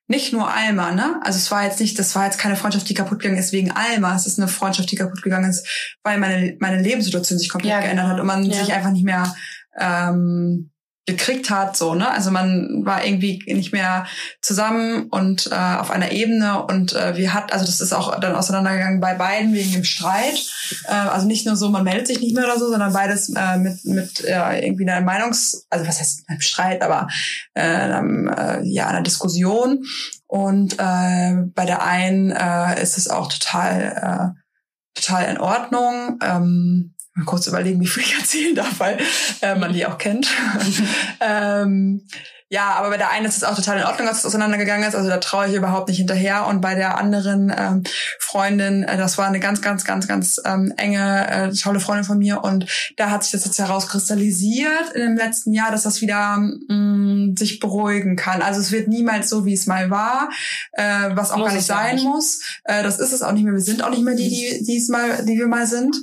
[0.07, 1.21] nicht nur Alma, ne?
[1.23, 3.71] Also es war jetzt nicht, das war jetzt keine Freundschaft, die kaputt gegangen ist wegen
[3.71, 4.15] Alma.
[4.17, 7.81] Es ist eine Freundschaft, die kaputt gegangen ist, weil meine, meine Lebenssituation sich komplett Ja,
[7.81, 8.15] geändert genau.
[8.15, 8.59] hat und man Ja.
[8.65, 9.35] sich einfach nicht mehr
[9.79, 10.71] ähm,
[11.09, 12.11] gekriegt hat, so, ne?
[12.11, 14.07] Also man war irgendwie nicht mehr
[14.43, 18.35] zusammen und äh, auf einer Ebene und äh, wir hat, also das ist auch dann
[18.35, 20.39] auseinandergegangen bei beiden wegen dem Streit.
[20.85, 23.57] Äh, also nicht nur so, man meldet sich nicht mehr oder so, sondern beides äh,
[23.57, 27.09] mit, mit äh, irgendwie einer Meinungs-, also was heißt einem Streit, aber
[27.55, 29.85] äh, einem, äh, ja, einer Diskussion.
[30.27, 36.19] Und äh, bei der einen äh, ist es auch total, äh, total in Ordnung.
[36.23, 38.99] Ähm, mal kurz überlegen, wie viel ich erzählen darf, weil
[39.43, 40.29] äh, man die auch kennt.
[41.21, 42.03] ähm,
[42.51, 44.95] ja, aber bei der einen ist es auch total in Ordnung, dass es auseinandergegangen ist.
[44.95, 46.47] Also da traue ich überhaupt nicht hinterher.
[46.47, 47.83] Und bei der anderen ähm,
[48.21, 52.19] Freundin, äh, das war eine ganz, ganz, ganz, ganz ähm, enge, äh, tolle Freundin von
[52.19, 52.43] mir.
[52.43, 52.65] Und
[52.97, 57.61] da hat sich das jetzt herauskristallisiert in dem letzten Jahr, dass das wieder mh, sich
[57.61, 58.41] beruhigen kann.
[58.41, 60.31] Also es wird niemals so, wie es mal war,
[60.73, 62.05] äh, was auch Muss gar nicht sein nicht.
[62.05, 62.41] muss.
[62.65, 63.53] Äh, das ist es auch nicht mehr.
[63.53, 65.95] Wir sind auch nicht mehr die, die, die es mal, die wir mal sind.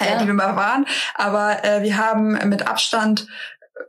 [0.00, 0.18] Ja.
[0.18, 0.86] die wir mal waren.
[1.14, 3.26] Aber äh, wir haben mit Abstand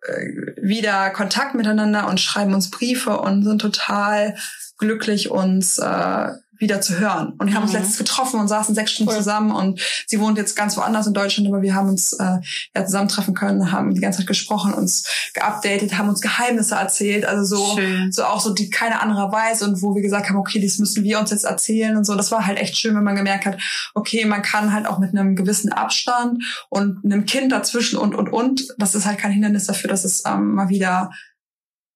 [0.07, 0.27] äh,
[0.61, 4.35] wieder Kontakt miteinander und schreiben uns Briefe und sind total
[4.77, 7.33] glücklich, uns äh, wieder zu hören.
[7.37, 7.79] Und wir haben uns Mhm.
[7.79, 9.17] letztens getroffen und saßen sechs Stunden Cool.
[9.17, 12.37] zusammen und sie wohnt jetzt ganz woanders in Deutschland, aber wir haben uns äh,
[12.75, 17.55] ja zusammentreffen können, haben die ganze Zeit gesprochen, uns geupdatet, haben uns Geheimnisse erzählt, also
[17.55, 18.11] so Schön.
[18.11, 21.03] so auch so, die keine andere weiß und wo wir gesagt haben, okay, das müssen
[21.03, 22.15] wir uns jetzt erzählen und so.
[22.15, 23.57] Das war halt echt schön, wenn man gemerkt hat,
[23.93, 28.29] okay, man kann halt auch mit einem gewissen Abstand und einem Kind dazwischen und, und,
[28.29, 31.11] und, das ist halt kein Hindernis dafür, dass es ähm, mal wieder,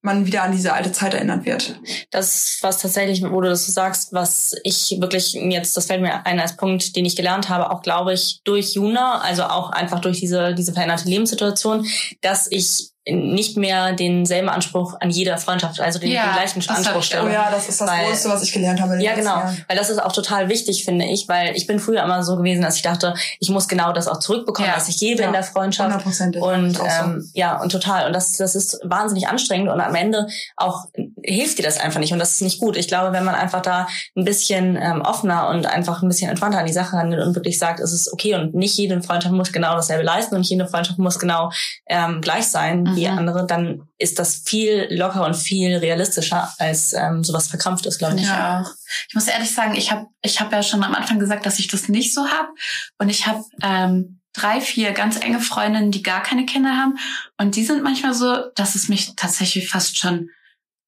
[0.02, 1.80] man wieder an diese alte Zeit erinnert wird.
[2.10, 6.26] Das, was tatsächlich, wo du das so sagst, was ich wirklich jetzt, das fällt mir
[6.26, 10.00] ein als Punkt, den ich gelernt habe, auch glaube ich durch Juna, also auch einfach
[10.00, 11.86] durch diese, diese veränderte Lebenssituation,
[12.22, 17.00] dass ich nicht mehr denselben Anspruch an jede Freundschaft, also den, Ja, den gleichen Anspruch
[17.00, 17.24] ich stelle.
[17.24, 17.28] auch.
[17.28, 19.02] Oh ja, das ist das Weil- Größte, was ich gelernt habe.
[19.02, 19.38] Ja, genau.
[19.38, 19.66] Jahren.
[19.68, 22.62] Weil das ist auch total wichtig, finde ich, weil ich bin früher immer so gewesen,
[22.62, 24.76] dass ich dachte, ich muss genau das auch zurückbekommen, Ja.
[24.78, 25.28] was ich gebe Ja.
[25.28, 25.90] in der Freundschaft.
[25.90, 26.42] Hundertprozentig.
[26.42, 27.04] Und Ist auch so.
[27.06, 28.06] ähm, ja, und total.
[28.06, 30.86] Und das, das ist wahnsinnig anstrengend und am Ende auch
[31.24, 32.14] hilft dir das einfach nicht.
[32.14, 32.78] Und das ist nicht gut.
[32.78, 36.60] Ich glaube, wenn man einfach da ein bisschen ähm, offener und einfach ein bisschen entspannter
[36.60, 39.52] an die Sache rangeht und wirklich sagt, es ist okay und nicht jede Freundschaft muss
[39.52, 41.52] genau dasselbe leisten und nicht jede Freundschaft muss genau
[41.88, 43.18] ähm, gleich sein Mhm.
[43.18, 48.18] andere, dann ist das viel locker und viel realistischer als ähm, sowas verkrampft ist, glaube
[48.20, 48.30] ich.
[48.30, 48.70] Auch.
[49.08, 51.68] Ich muss ehrlich sagen, ich habe ich hab ja schon am Anfang gesagt, dass ich
[51.68, 52.50] das nicht so hab.
[52.98, 56.98] Und ich habe ähm, drei, vier ganz enge Freundinnen, die gar keine Kinder haben.
[57.38, 60.30] Und die sind manchmal so, dass es mich tatsächlich fast schon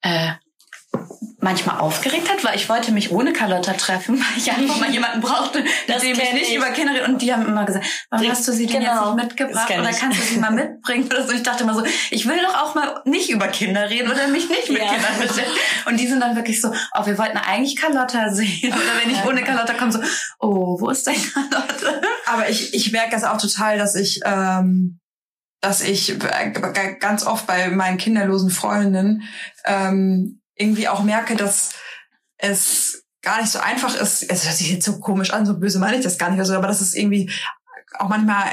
[0.01, 0.33] äh,
[1.43, 5.21] manchmal aufgeregt hat, weil ich wollte mich ohne Carlotta treffen, weil ich einfach mal jemanden
[5.21, 6.55] brauchte, mit Das dem ich nicht ich.
[6.55, 7.05] über Kinder rede.
[7.05, 8.93] Und die haben immer gesagt, warum hast du sie denn genau.
[8.93, 9.67] jetzt nicht mitgebracht?
[9.67, 9.97] kenn Oder ich.
[9.99, 11.05] kannst du sie mal mitbringen?
[11.05, 11.33] Oder so.
[11.33, 14.49] Ich dachte immer so, ich will doch auch mal nicht über Kinder reden oder mich
[14.49, 14.93] nicht mit Ja.
[14.93, 15.51] Kindern beschäftigen.
[15.85, 18.73] Und die sind dann wirklich so, oh, wir wollten eigentlich Carlotta sehen.
[18.73, 19.99] Oder wenn ich ohne Carlotta komme, so,
[20.39, 22.01] oh, wo ist denn Carlotta?
[22.27, 24.99] Aber ich, ich merke das auch total, dass ich, ähm,
[25.61, 29.23] dass ich äh, ganz oft bei meinen kinderlosen Freundinnen
[29.65, 31.73] ähm, irgendwie auch merke, dass
[32.37, 34.23] es gar nicht so einfach ist.
[34.23, 36.53] Es hört sich jetzt so komisch an, so böse meine ich das gar nicht, also,
[36.53, 37.31] aber dass es irgendwie
[37.97, 38.45] auch manchmal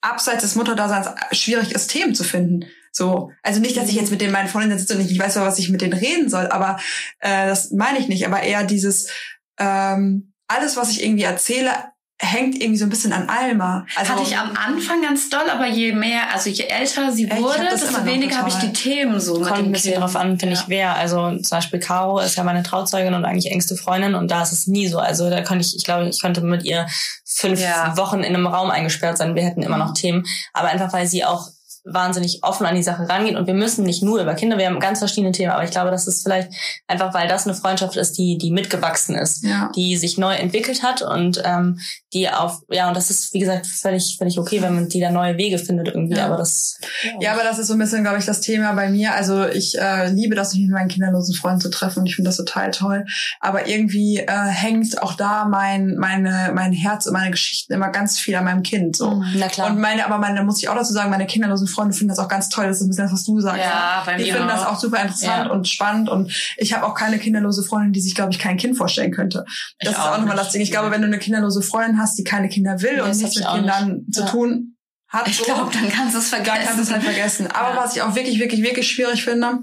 [0.00, 2.64] abseits des Mutterdaseins schwierig ist, Themen zu finden.
[2.92, 5.58] So, also nicht, dass ich jetzt mit den meinen Freundinnen sitze und ich weiß, was
[5.58, 6.78] ich mit denen reden soll, aber
[7.18, 8.26] äh, das meine ich nicht.
[8.26, 9.10] Aber eher dieses
[9.58, 11.72] ähm, alles, was ich irgendwie erzähle,
[12.18, 13.86] hängt irgendwie so ein bisschen an Alma.
[13.94, 17.68] Also hatte ich am Anfang ganz doll, aber je mehr, also je älter sie wurde,
[17.70, 20.60] desto weniger habe ich die Themen so Kommt ein bisschen drauf an, finde ja.
[20.62, 20.96] ich, wer.
[20.96, 24.52] Also zum Beispiel Caro ist ja meine Trauzeugin und eigentlich engste Freundin und da ist
[24.52, 24.98] es nie so.
[24.98, 26.86] Also da kann ich, ich glaube, ich könnte mit ihr
[27.24, 27.94] fünf ja.
[27.98, 29.34] Wochen in einem Raum eingesperrt sein.
[29.34, 30.24] Wir hätten immer noch Themen.
[30.54, 31.48] Aber einfach, weil sie auch
[31.86, 34.80] wahnsinnig offen an die Sache rangehen und wir müssen nicht nur über Kinder, wir haben
[34.80, 36.50] ganz verschiedene Themen, aber ich glaube, das ist vielleicht
[36.88, 39.70] einfach, weil das eine Freundschaft ist, die die mitgewachsen ist, ja.
[39.76, 41.78] die sich neu entwickelt hat und ähm,
[42.12, 45.10] die auf ja und das ist wie gesagt völlig völlig okay, wenn man die da
[45.10, 46.26] neue Wege findet irgendwie, ja.
[46.26, 47.10] aber das ja.
[47.20, 49.14] ja, aber das ist so ein bisschen, glaube ich, das Thema bei mir.
[49.14, 52.30] Also ich äh, liebe das, mich mit meinen kinderlosen Freunden zu treffen und ich finde
[52.30, 53.04] das total toll,
[53.40, 58.18] aber irgendwie äh, hängt auch da mein meine mein Herz und meine Geschichten immer ganz
[58.18, 59.10] viel an meinem Kind so.
[59.10, 59.34] Mhm.
[59.36, 59.70] Na klar.
[59.70, 62.28] Und meine aber meine muss ich auch dazu sagen, meine kinderlosen Freunde finden das auch
[62.28, 62.66] ganz toll.
[62.66, 63.64] Das ist ein bisschen das, was du sagst.
[63.64, 64.54] Ja, bei die mir finden auch.
[64.54, 65.52] das auch super interessant ja.
[65.52, 66.08] und spannend.
[66.08, 69.44] Und ich habe auch keine kinderlose Freundin, die sich, glaube ich, kein Kind vorstellen könnte.
[69.78, 70.62] Das ich ist auch, auch nochmal das Ding.
[70.62, 73.36] Ich glaube, wenn du eine kinderlose Freundin hast, die keine Kinder will ja, und nichts
[73.36, 74.14] mit Kindern nicht.
[74.14, 74.26] zu ja.
[74.26, 74.76] tun
[75.08, 76.56] hat, ich so, glaube, dann kannst du es vergessen.
[76.56, 77.46] Dann kannst du es halt vergessen.
[77.48, 79.60] Aber was ich auch wirklich, wirklich, wirklich schwierig finde,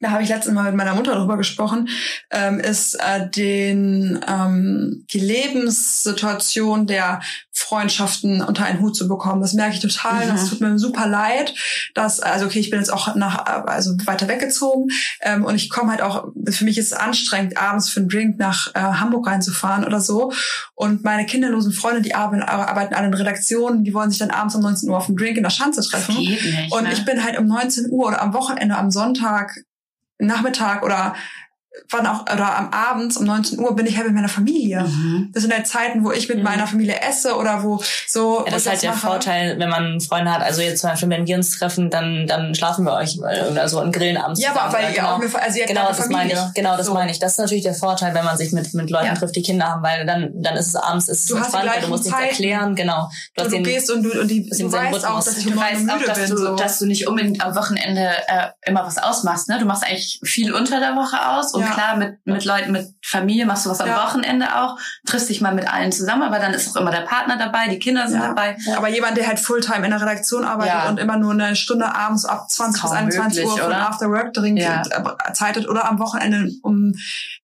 [0.00, 1.88] da habe ich letztens mal mit meiner Mutter drüber gesprochen,
[2.30, 7.20] ähm, ist äh, den ähm, die Lebenssituation der
[7.70, 9.40] Freundschaften unter einen Hut zu bekommen.
[9.40, 10.26] Das merke ich total.
[10.26, 10.30] Mhm.
[10.30, 11.54] Das tut mir super leid.
[11.94, 14.88] Dass also okay, ich bin jetzt auch nach also weiter weggezogen
[15.20, 16.32] ähm, und ich komme halt auch.
[16.50, 20.32] Für mich ist es anstrengend, abends für einen Drink nach äh, Hamburg reinzufahren oder so.
[20.74, 24.56] Und meine kinderlosen Freunde, die arbeiten, arbeiten alle in Redaktionen, die wollen sich dann abends
[24.56, 26.16] um 19 Uhr auf einen Drink in der Schanze treffen.
[26.16, 26.92] Nicht, und ne?
[26.92, 29.54] ich bin halt um 19 Uhr oder am Wochenende, am Sonntag
[30.18, 31.14] Nachmittag oder
[31.88, 34.82] wann auch oder am Abend um 19 Uhr bin ich halt mit meiner Familie.
[34.82, 35.30] Mhm.
[35.32, 36.44] Das sind halt Zeiten, wo ich mit mhm.
[36.44, 38.44] meiner Familie esse oder wo so.
[38.44, 39.06] Ja, das ist halt der mache.
[39.06, 40.42] Vorteil, wenn man Freunde hat.
[40.42, 43.80] Also jetzt zum Beispiel, wenn wir uns treffen, dann dann schlafen wir euch oder so
[43.80, 44.40] und grillen abends.
[44.40, 45.14] Ja, aber weil ihr genau.
[45.14, 46.16] auch eine, also ihr genau das Familie.
[46.16, 46.54] meine ich.
[46.54, 46.94] Genau das so.
[46.94, 47.18] meine ich.
[47.20, 49.14] Das ist natürlich der Vorteil, wenn man sich mit mit Leuten ja.
[49.14, 51.82] trifft, die Kinder haben, weil dann dann ist es abends ist es du entspannt, weil
[51.82, 52.74] du musst nichts erklären.
[52.74, 53.08] Genau.
[53.36, 55.88] Du, du den, gehst und du und die du weißt auch, dass ich du weißt
[55.88, 56.56] auch, dass bin, du so.
[56.56, 59.48] dass du nicht unbedingt am Wochenende äh, immer was ausmachst.
[59.48, 62.86] Ne, du machst eigentlich viel unter der Woche aus und klar mit mit Leuten mit
[63.04, 64.04] Familie machst du was am ja.
[64.04, 67.36] Wochenende auch, triffst dich mal mit allen zusammen, aber dann ist auch immer der Partner
[67.36, 68.28] dabei, die Kinder sind ja.
[68.28, 68.56] dabei.
[68.76, 70.88] Aber jemand, der halt Fulltime in der Redaktion arbeitet ja.
[70.88, 74.58] und immer nur eine Stunde abends ab 20 bis 21 Uhr von After Work Drink
[74.58, 74.82] ja.
[74.82, 76.92] Äh, zeitet oder am Wochenende, um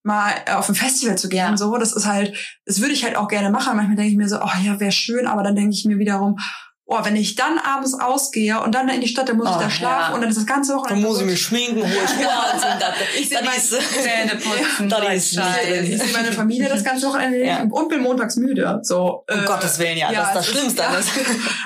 [0.02, 3.28] mal auf ein Festival zu gehen, so, das ist halt, das würde ich halt auch
[3.28, 3.76] gerne machen.
[3.76, 6.38] Manchmal denke ich mir so, oh ja, wäre schön, aber dann denke ich mir wiederum,
[6.88, 9.56] oh, wenn ich dann abends ausgehe und dann in die Stadt, dann muss oh, ich
[9.58, 10.14] da schlafen ja.
[10.14, 11.02] und dann ist das ganze Wochenende.
[11.02, 12.88] Dann muss ich mich schminken, hohe Schuhe anziehen.
[13.18, 14.88] ich sehe meine Zähne putzen.
[14.88, 15.32] da ist.
[15.32, 17.62] Ich sehe meine Familie das ganze Wochenende ja.
[17.68, 18.78] und bin montags müde.
[18.82, 20.82] So, um äh, Gottes Willen, ja, ja das ist das Schlimmste.
[20.82, 20.90] Ja.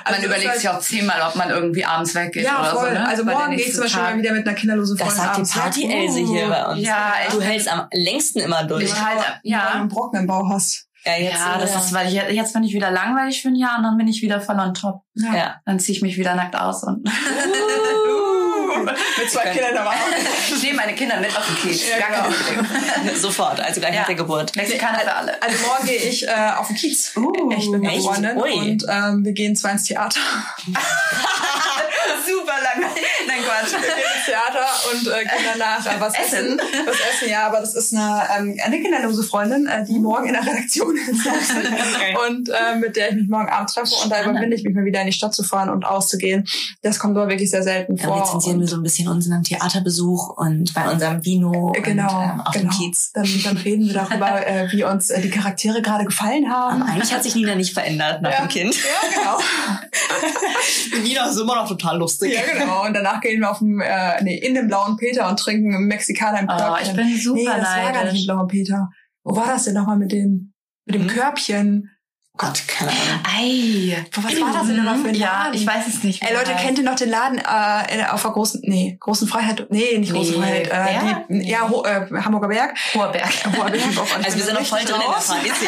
[0.02, 2.88] Also man überlegt halt, sich auch zehnmal, ob man irgendwie abends weggeht ja, oder voll.
[2.88, 2.94] so.
[2.94, 3.08] Ne?
[3.08, 5.86] Also morgen gehe ich zum Beispiel mal wieder mit einer kinderlosen Freundin Das sagt die
[5.86, 6.80] Party-Else hier bei uns.
[6.80, 8.84] Ja, du hältst am längsten immer durch.
[8.84, 9.70] Ich halt, ja.
[9.74, 10.89] einen Brocken im Bauch hast.
[11.04, 13.78] Ja, jetzt, ja das ist, weil ich jetzt bin ich wieder langweilig für ein Jahr
[13.78, 15.02] und dann bin ich wieder voll on top.
[15.14, 15.34] Ja.
[15.34, 15.60] ja.
[15.64, 19.94] Dann ziehe ich mich wieder nackt aus und uh, mit zwei Kindern dabei.
[20.54, 21.88] ich nehme meine Kinder mit auf den Kiez.
[21.88, 22.64] Ja, Gar kein genau.
[22.64, 23.16] Problem.
[23.20, 24.00] Sofort, also gleich ja.
[24.00, 24.54] nach der Geburt.
[24.56, 25.42] Mexikaner für alle.
[25.42, 27.16] Also morgen gehe ich äh, auf den Kiez.
[27.16, 28.36] Uh, echt mit einer Freundin.
[28.38, 30.20] Und ähm, wir gehen zwar ins Theater.
[32.26, 32.90] Super lang.
[33.26, 33.72] Nein, Quatsch.
[34.20, 36.60] Ins Theater und äh, gehen danach äh, was essen.
[36.86, 40.34] Was essen, ja, aber das ist eine, ähm, eine kinderlose Freundin, äh, die morgen in
[40.34, 41.26] der Redaktion ist.
[41.26, 42.16] okay.
[42.28, 43.94] Und äh, mit der ich mich morgen Abend treffe.
[44.02, 46.46] Und da überwinde ich mich mal wieder in die Stadt zu fahren und auszugehen.
[46.82, 48.22] Das kommt dort wirklich sehr selten ja, vor.
[48.22, 52.54] rezensieren wir so ein bisschen unseren Theaterbesuch und bei unserem Vino genau, und ähm, auf
[52.54, 52.70] genau.
[52.70, 53.12] dem Kiez.
[53.12, 56.82] Dann, dann reden wir darüber, äh, wie uns äh, die Charaktere gerade gefallen haben.
[56.82, 58.40] Aber eigentlich hat sich Nina nicht verändert nach ja.
[58.40, 58.74] dem Kind.
[58.74, 59.38] Ja, genau.
[61.02, 62.34] Nina ist immer noch total lustig.
[62.34, 62.84] Ja, genau.
[62.84, 66.40] Und danach gehen wir auf dem, äh, nee, in dem blauen Peter und trinken Mexikaner
[66.40, 66.90] im Oh, Körbchen.
[66.90, 68.90] ich bin super nee, das war gar nicht im blauen Peter.
[69.24, 70.52] Wo war das denn nochmal mit dem,
[70.86, 71.08] mit dem Hm?
[71.08, 71.90] Körbchen?
[72.40, 73.20] Gott, keine Ahnung.
[73.38, 74.02] Ei.
[74.14, 75.54] Was war das denn noch für ein Ja, Laden?
[75.54, 76.22] ich weiß es nicht.
[76.22, 76.64] Ey, Leute, der heißt.
[76.64, 80.40] kennt ihr noch den Laden äh, auf der großen, nee, großen Freiheit, nee, nicht großen
[80.40, 80.70] Nee, Freiheit, äh,
[81.04, 81.24] Berg?
[81.28, 82.74] die, ja, Ho, äh, Hamburger Berg.
[82.94, 83.28] Hoher Berg.
[83.58, 83.82] Hoher Berg.
[83.94, 85.26] Oh, Also wir sind noch voll drin in der raus.
[85.26, 85.50] Party.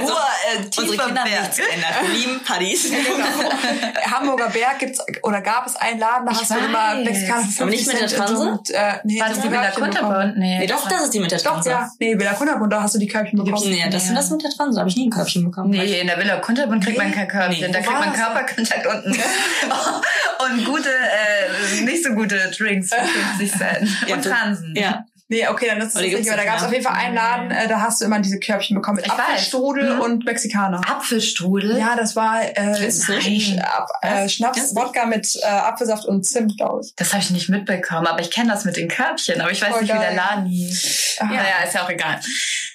[0.00, 1.40] Also, Hoher, äh, unsere Kinder Berg.
[1.40, 1.90] nichts geändert.
[2.02, 2.90] Wir lieben Partys.
[2.90, 4.10] Genau.
[4.16, 6.72] Hamburger Berg gibt's oder gab es einen Laden, da Ich hast du immer
[7.04, 7.18] weiß.
[7.18, 8.42] Für Aber 50 nicht mit der Transe?
[8.50, 9.70] und, äh, nee, War das das die Villa.
[9.70, 10.38] Kunterbund?
[10.38, 10.58] Nee.
[10.60, 11.70] Nee, doch, das ist die mit der Doch, Transe.
[11.70, 11.90] ja.
[11.98, 13.68] Nee, Villa Kunterbund, da hast du die Körbchen bekommen.
[13.70, 14.14] nee, das, Ja.
[14.14, 15.70] das mit der Transe habe ich nie ein Körbchen bekommen.
[15.90, 17.14] Nee, in der Villa Kunterbund kriegt man Nee.
[17.14, 17.66] kein Körbchen.
[17.66, 17.72] Nee.
[17.72, 18.12] Da kriegt man?
[18.12, 19.10] Körperkontakt unten.
[20.44, 23.00] und gute, äh, nicht so gute Drinks für
[23.38, 23.90] 50 Cent.
[24.06, 24.74] Ja, und Transen.
[24.76, 25.04] Ja.
[25.32, 26.66] Nee, okay, dann ist es nicht, aber da gab es mehr?
[26.68, 29.12] auf jeden Fall einen Laden, äh, da hast du immer diese Körbchen bekommen mit Ich.
[29.12, 30.00] Apfelstrudel Mhm.
[30.00, 30.80] und Mexikaner.
[30.90, 31.78] Apfelstrudel?
[31.78, 32.88] Ja, das war äh?
[32.90, 34.74] Sch- Ab, äh, Schnaps?
[34.74, 36.92] Wodka mit äh, Apfelsaft und Zimt, glaube ich.
[36.96, 39.68] Das habe ich nicht mitbekommen, aber ich kenne das mit den Körbchen, aber ich weiß
[39.70, 40.16] Voll nicht, wie der geil.
[40.16, 41.16] Laden hieß.
[41.20, 41.24] Ah.
[41.26, 42.18] Naja, ist ja auch egal.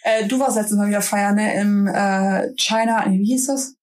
[0.04, 1.56] Äh, du warst letztes Mal wieder feiern, ne?
[1.60, 3.74] Im äh, China, wie hieß das?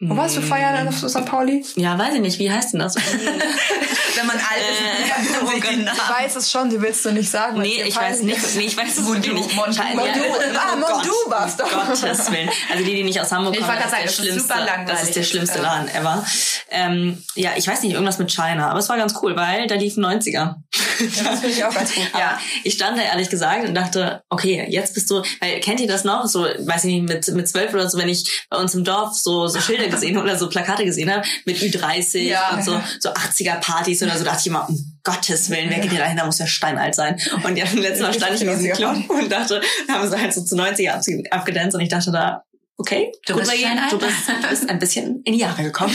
[0.00, 0.44] Wo warst du Mm.
[0.44, 1.24] feiern auf St.
[1.24, 1.64] Pauli?
[1.76, 2.38] Ja, weiß ich nicht.
[2.40, 2.96] Wie heißt denn das?
[4.16, 5.92] wenn man alt ist, äh, oh, genau.
[5.92, 7.60] Ich weiß es schon, die willst du nicht sagen.
[7.60, 8.40] Nee, ich weiß nicht.
[8.56, 9.54] Nee, ich weiß es Mondu, nicht.
[9.54, 11.64] Mondu, Mondu, oh ah, Mondu warst du.
[11.64, 12.50] Gottes Willen.
[12.70, 15.88] Also die, die nicht aus Hamburg kommen, das, das, ist das ist der schlimmste Laden
[15.88, 16.24] äh, ever.
[16.70, 18.70] Ähm, ja, ich weiß nicht, irgendwas mit China.
[18.70, 20.56] Aber es war ganz cool, weil da liefen 90er.
[20.98, 22.04] Das finde ich auch ganz gut.
[22.14, 25.88] Ja, ich stand da ehrlich gesagt und dachte, okay, jetzt bist du, weil kennt ihr
[25.88, 26.26] das noch?
[26.26, 29.14] So, weiß ich nicht, mit, mit zwölf oder so, wenn ich bei uns im Dorf
[29.14, 32.50] so, so Schilder gesehen oder so Plakate gesehen habe, mit Ü30 ja.
[32.50, 35.90] und so, so 80er-Partys 15 oder so dachte ich immer, um Gottes Willen, wer geht
[35.90, 37.20] hier dahin, da muss ja steinalt sein.
[37.42, 40.32] Und ja, letztes Mal stand ich in diesem Club und dachte, da haben sie halt
[40.32, 40.90] so zu 90
[41.32, 42.42] abgedanzt und ich dachte da,
[42.76, 45.94] okay, du, bist, du du bist ein bisschen in die Jahre gekommen.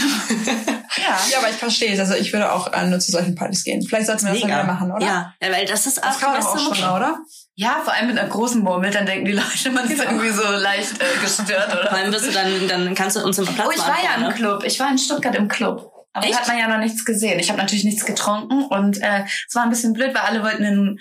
[0.96, 1.18] Ja.
[1.30, 2.00] ja, aber ich verstehe es.
[2.00, 3.82] Also ich würde auch äh, nur zu solchen Partys gehen.
[3.82, 5.04] Vielleicht sollten wir das dann machen, oder?
[5.04, 7.18] Ja, ja weil das ist auch, das kann man auch schon, oder?
[7.54, 10.04] Ja, vor allem mit einer großen Murmel, dann denken die Leute, man ist genau.
[10.04, 11.90] irgendwie so leicht äh, gestört, oder?
[11.90, 14.26] Vor allem wirst du dann, dann kannst du uns im Platz Oh, ich war ja
[14.26, 14.62] im Club.
[14.64, 15.99] Ich war in Stuttgart im Club.
[16.12, 16.34] Aber Echt?
[16.34, 17.38] da hat man ja noch nichts gesehen.
[17.38, 20.64] Ich habe natürlich nichts getrunken und äh, es war ein bisschen blöd, weil alle wollten
[20.64, 21.00] in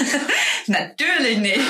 [0.66, 1.60] natürlich nicht.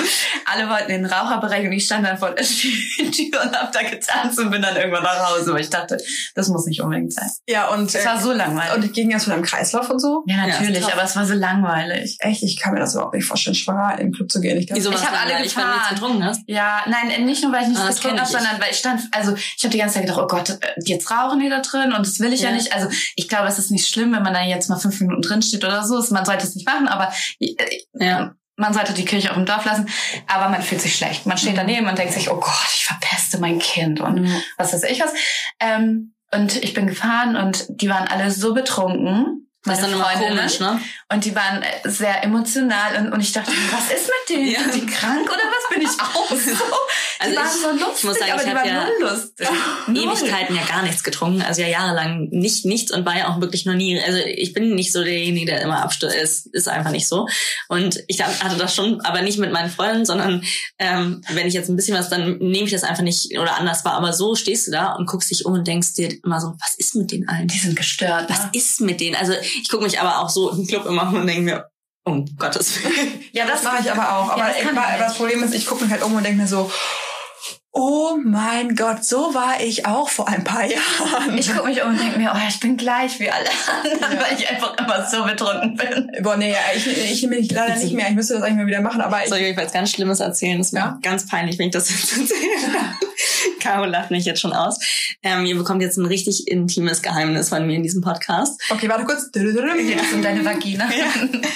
[0.45, 3.81] Alle wollten in den Raucherbereich und ich stand dann vor der Tür und hab da
[3.83, 5.97] getanzt und bin dann irgendwann nach Hause, weil ich dachte,
[6.35, 7.29] das muss nicht unbedingt sein.
[7.47, 8.73] Ja, und, Es war äh, so langweilig.
[8.75, 10.23] und ging das mit einem Kreislauf und so?
[10.27, 10.91] ja, Ja, natürlich, toll.
[10.93, 12.17] aber es war so langweilig.
[12.19, 14.57] Echt, ich kann mir das überhaupt nicht vorstellen, schwanger in den Club zu gehen.
[14.57, 15.95] Ich Wieso Ich war's hab alle langweilig, weil du nichts gefahren.
[15.95, 16.41] getrunken hast?
[16.47, 18.37] Ja, nein, nicht nur, weil ich nichts Ah, das getrunken habe, ich.
[18.37, 20.55] sondern weil ich stand, also ich habe die ganze Zeit gedacht, oh Gott, äh,
[20.85, 22.49] jetzt rauchen die da drin und das will ich ja.
[22.49, 22.55] Ja.
[22.55, 22.73] nicht.
[22.73, 25.41] Also ich glaube, es ist nicht schlimm, wenn man da jetzt mal fünf Minuten drin
[25.41, 26.03] steht oder so.
[26.13, 27.55] Man sollte es nicht machen, aber äh,
[27.93, 28.12] Ja.
[28.55, 29.89] Man sollte die Kirche auch im Dorf lassen.
[30.27, 31.25] Aber man fühlt sich schlecht.
[31.25, 34.83] Man steht daneben und denkt sich, oh Gott, ich verpeste mein Kind und was weiß
[34.83, 35.13] ich was.
[35.59, 39.47] Ähm, und ich bin gefahren und die waren alle so betrunken.
[39.65, 40.37] Das ist meine dann immer Freundinnen.
[40.37, 40.79] komisch, ne?
[41.11, 44.51] Und die waren äh, sehr emotional und, und ich dachte, was ist mit denen?
[44.51, 44.59] Ja.
[44.61, 45.69] Sind die krank oder was?
[45.77, 46.35] Bin ich auch so?
[46.35, 48.83] Die Also waren ich- so lustig, ich muss sagen, aber ich die hab waren ja
[48.83, 49.47] null lustig.
[49.87, 50.03] Null.
[50.17, 53.65] Ewigkeiten ja gar nichts getrunken, also ja jahrelang nicht nichts und war ja auch wirklich
[53.65, 57.07] noch nie, also ich bin nicht so derjenige, der immer abstürzt, ist, ist einfach nicht
[57.07, 57.27] so.
[57.69, 60.43] Und ich hatte das schon, aber nicht mit meinen Freunden, sondern
[60.79, 63.85] ähm, wenn ich jetzt ein bisschen was, dann nehme ich das einfach nicht oder anders
[63.85, 63.93] war.
[63.93, 66.75] Aber so stehst du da und guckst dich um und denkst dir immer so, was
[66.77, 67.47] ist mit den allen?
[67.47, 68.29] Die sind gestört.
[68.29, 68.49] Was ne?
[68.53, 69.15] ist mit denen?
[69.15, 71.69] Also ich gucke mich aber auch so im Club immer um und denke mir,
[72.05, 73.23] um Gottes Willen.
[73.31, 74.27] Ja, das mache ich aber auch.
[74.27, 75.15] Ja, Aber das ich, das.
[75.15, 76.69] Problem ist, ich gucke mich halt um und denke mir so,
[77.75, 81.37] oh mein Gott, so war ich auch vor ein paar Jahren.
[81.37, 83.49] Ich gucke mich um und denke mir, oh, ich bin gleich wie alle
[83.81, 86.11] anderen, weil ich einfach immer so betrunken bin.
[86.21, 88.07] Boah, nee, ich, ich nehme mich leider nicht mehr.
[88.09, 90.19] Ich müsste das eigentlich mal wieder machen, aber ich, Soll ich euch was ganz Schlimmes
[90.19, 90.59] erzählen?
[90.59, 90.99] Das ist mir Ja?
[91.01, 92.39] ganz peinlich, wenn ich das jetzt erzähle.
[93.59, 94.77] Caro lacht mich jetzt schon aus.
[95.23, 98.61] Ähm, ihr bekommt jetzt ein richtig intimes Geheimnis von mir in diesem Podcast.
[98.69, 99.31] okay, warte kurz.
[99.31, 100.89] Geht das um deine Vagina?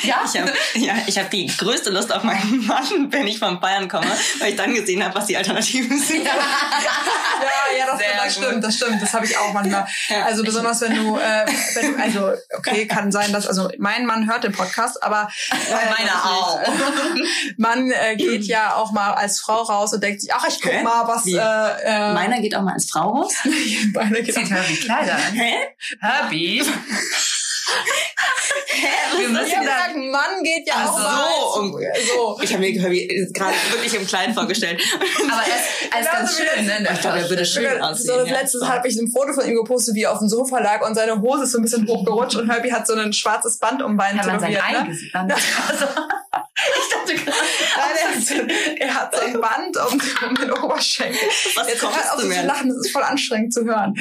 [0.03, 0.22] Ja.
[0.26, 3.88] Ich habe ja, ich hab die größte Lust auf meinen Mann, wenn ich von Bayern
[3.88, 4.07] komme,
[4.39, 6.06] weil ich dann gesehen habe, was die Alternativen sind.
[7.39, 9.01] Ja, ja, das, das stimmt, das stimmt.
[9.01, 9.85] Das habe ich auch manchmal.
[10.25, 11.45] Also besonders wenn du, äh,
[11.75, 15.89] wenn du, also okay, kann sein, dass also mein Mann hört den Podcast, aber äh,
[15.97, 16.59] Meiner auch.
[17.57, 20.71] Man äh, geht ja auch mal als Frau raus und denkt sich, ach, ich guck
[20.71, 20.83] Hä?
[20.83, 21.35] mal, was Wie?
[21.35, 23.33] äh, äh, Meiner geht auch mal als Frau raus.
[23.93, 25.33] Meiner geht Zieht Herbie Kleider an.
[25.33, 25.53] Hä?
[25.99, 26.63] Herbie?
[29.18, 29.65] Wir Ja, müssen wir dann...
[29.65, 31.65] sagen, Mann geht ja Ach auch so, mal.
[31.65, 31.72] um-
[32.07, 32.39] so.
[32.41, 34.82] Ich habe mir Herbie gerade wirklich im Kleid vorgestellt.
[34.95, 36.89] Aber er ist, er ist Genauso ganz schön, ne?
[36.93, 38.18] Ich glaube, er würde schön So aussehen.
[38.20, 38.39] das ja.
[38.39, 40.95] letzte habe ich ein Foto von ihm gepostet, wie er auf dem Sofa lag und
[40.95, 43.97] seine Hose ist so ein bisschen hochgerutscht und Herbie hat so ein schwarzes Band um
[43.97, 44.76] Bein Kann man sein tätowiert.
[44.76, 44.89] Ei Ne?
[44.89, 45.11] gesehen?
[45.68, 45.86] Also,
[46.82, 47.38] ich dachte gerade...
[47.78, 51.18] Nein, er, hat so, so ein Band um, um den Oberschenkel.
[51.55, 52.41] Was Jetzt kommst auf du so mir?
[52.41, 53.93] zu lachen, das ist voll anstrengend zu hören.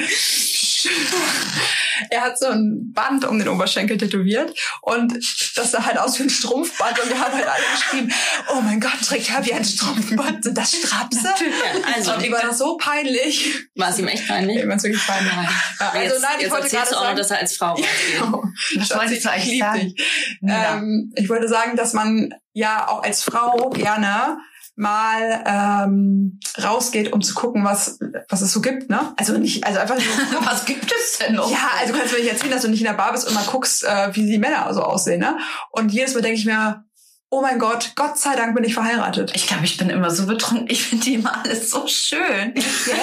[2.09, 5.13] Er hat so ein Band um den Oberschenkel tätowiert und
[5.55, 8.13] das sah halt aus wie ein Strumpfband und wir haben halt alle geschrieben,
[8.53, 10.43] oh mein Gott, trägt Herbie ein Strumpfband?
[10.43, 11.23] Sind das Strapse?
[11.23, 13.51] Ja, also, Und ihm war das so peinlich.
[13.75, 14.61] war es ihm echt peinlich?
[14.61, 15.33] Ihm war es wirklich peinlich.
[15.33, 15.49] Ja,
[15.87, 17.37] Aber also jetzt, nein, ich jetzt wollte erzählst gerade du auch noch, sagen, dass er
[17.39, 17.77] als Frau
[18.55, 19.79] Schatz, wolltest du ich eigentlich lieb sagen?
[19.81, 20.05] dich.
[20.41, 20.73] Ja.
[20.77, 24.37] Ähm, ich wollte sagen, dass man ja auch als Frau gerne
[24.77, 27.99] mal ähm, rausgeht, um zu gucken, was
[28.29, 29.13] was es so gibt, ne?
[29.17, 31.51] Also nicht, also einfach nur, Was gibt es denn noch?
[31.51, 33.33] ja, also du kannst mir nicht erzählen, dass du nicht in der Bar bist und
[33.33, 35.37] mal guckst, äh, wie die Männer so aussehen, ne?
[35.71, 36.85] Und jedes Mal denke ich mir,
[37.29, 39.31] oh mein Gott, Gott sei Dank bin ich verheiratet.
[39.35, 40.69] Ich glaube, ich bin immer so betrunken.
[40.69, 42.53] Ich finde die immer alles so schön.
[42.55, 42.93] ja,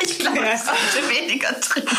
[0.00, 1.96] ich glaube, ich sollte weniger trinken.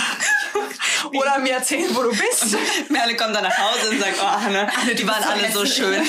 [1.14, 2.58] Oder mir erzählen, wo du bist.
[2.90, 4.68] Merle kommt dann nach Hause und sagt, oh Anne,
[4.98, 6.02] die waren alle so schön.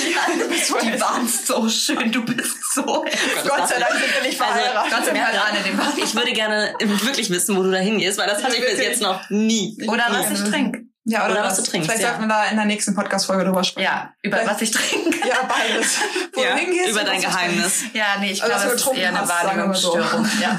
[0.81, 2.83] Die waren so schön, du bist so.
[2.83, 4.91] Gott sei Dank sind wir nicht verheiratet.
[4.91, 5.93] Also, Gott sei Dank Anne Mann.
[5.97, 9.01] Ich würde gerne wirklich wissen, wo du da hingehst, weil das hatte ich bis jetzt
[9.01, 9.77] noch nie.
[9.87, 10.89] Oder was ich trinke.
[11.09, 12.09] Ja, oder, oder was was du trinkst, Vielleicht ja.
[12.09, 13.85] sollten wir da in der nächsten Podcast-Folge drüber sprechen.
[13.85, 15.19] Ja, über Vielleicht- was ich trinke.
[15.29, 15.97] Ja, beides.
[16.33, 17.83] Wo Ja, du hingehst über dein Geheimnis.
[17.93, 19.33] Ja, nee, ich Also, glaube, das ist eher eine mal so.
[19.47, 20.27] Wahrnehmungsstörung.
[20.41, 20.57] Ja.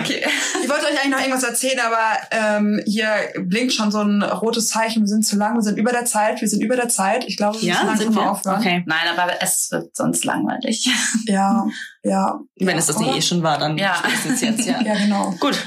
[0.00, 0.24] Okay.
[0.62, 1.98] Ich wollte euch eigentlich noch irgendwas erzählen, aber
[2.30, 3.08] ähm, hier
[3.40, 5.02] blinkt schon so ein rotes Zeichen.
[5.02, 7.24] Wir sind zu lang, wir sind über der Zeit, wir sind über der Zeit.
[7.26, 8.60] Ich glaube, wir müssen Ja, langsam sind mal aufhören.
[8.60, 8.84] Okay.
[8.86, 10.88] Nein, aber es wird sonst langweilig.
[11.26, 11.66] Ja,
[12.04, 12.38] ja.
[12.60, 13.18] Wenn es das nicht Oder?
[13.18, 13.96] eh schon war, dann Ja.
[13.96, 14.80] spätestens jetzt, ja.
[14.80, 15.34] Ja, genau.
[15.40, 15.58] Gut.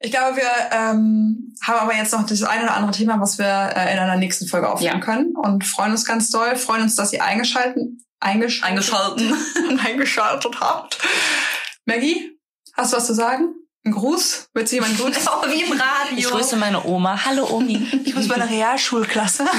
[0.00, 3.46] Ich glaube, wir ähm, haben aber jetzt noch das eine oder andere Thema, was wir
[3.74, 5.04] äh, in einer nächsten Folge aufnehmen Ja.
[5.04, 6.54] können und freuen uns ganz doll.
[6.56, 9.78] Freuen uns, dass ihr eingeschalten, eingeschaltet, Eingeschalten.
[9.84, 10.98] eingeschaltet habt.
[11.84, 12.38] Maggie,
[12.74, 13.54] hast du was zu sagen?
[13.84, 14.50] Ein Gruß?
[14.54, 15.22] Willst du jemanden grüßen?
[15.26, 16.16] Oh, wie im Radio.
[16.16, 17.24] Ich grüße meine Oma.
[17.24, 17.84] Hallo Omi.
[18.04, 19.46] Ich grüße meine Realschulklasse.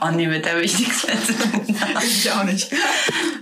[0.00, 1.94] Oh nee, mit der will ich nichts mehr zu tun haben.
[2.04, 2.70] ich auch nicht.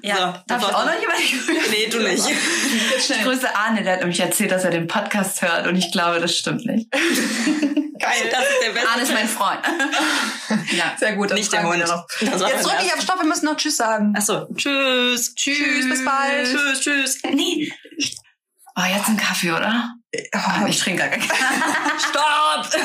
[0.03, 1.71] Ja, So, darf ich auch noch jemanden?
[1.71, 2.25] Nee, du nicht.
[2.27, 5.91] Jetzt Ich grüße Arne, der hat nämlich erzählt, dass er den Podcast hört und ich
[5.93, 6.91] glaube, das stimmt nicht.
[7.99, 8.31] Geil.
[8.31, 8.89] Das ist der beste.
[8.89, 9.61] Arne ist mein Freund.
[10.77, 10.95] ja.
[10.99, 11.33] Sehr gut.
[11.33, 11.79] Nicht der Hund.
[11.79, 14.15] Jetzt drücke ich auf Stopp, wir müssen noch Tschüss sagen.
[14.17, 14.47] Achso.
[14.55, 15.35] Tschüss.
[15.35, 16.47] Tschüss, bis bald.
[16.47, 17.19] Tschüss, tschüss.
[17.33, 17.73] Nee.
[18.79, 19.95] Oh, jetzt ein Kaffee, oder?
[20.35, 21.23] Oh, Ich trinke gar keinen.
[21.99, 22.81] Stopp!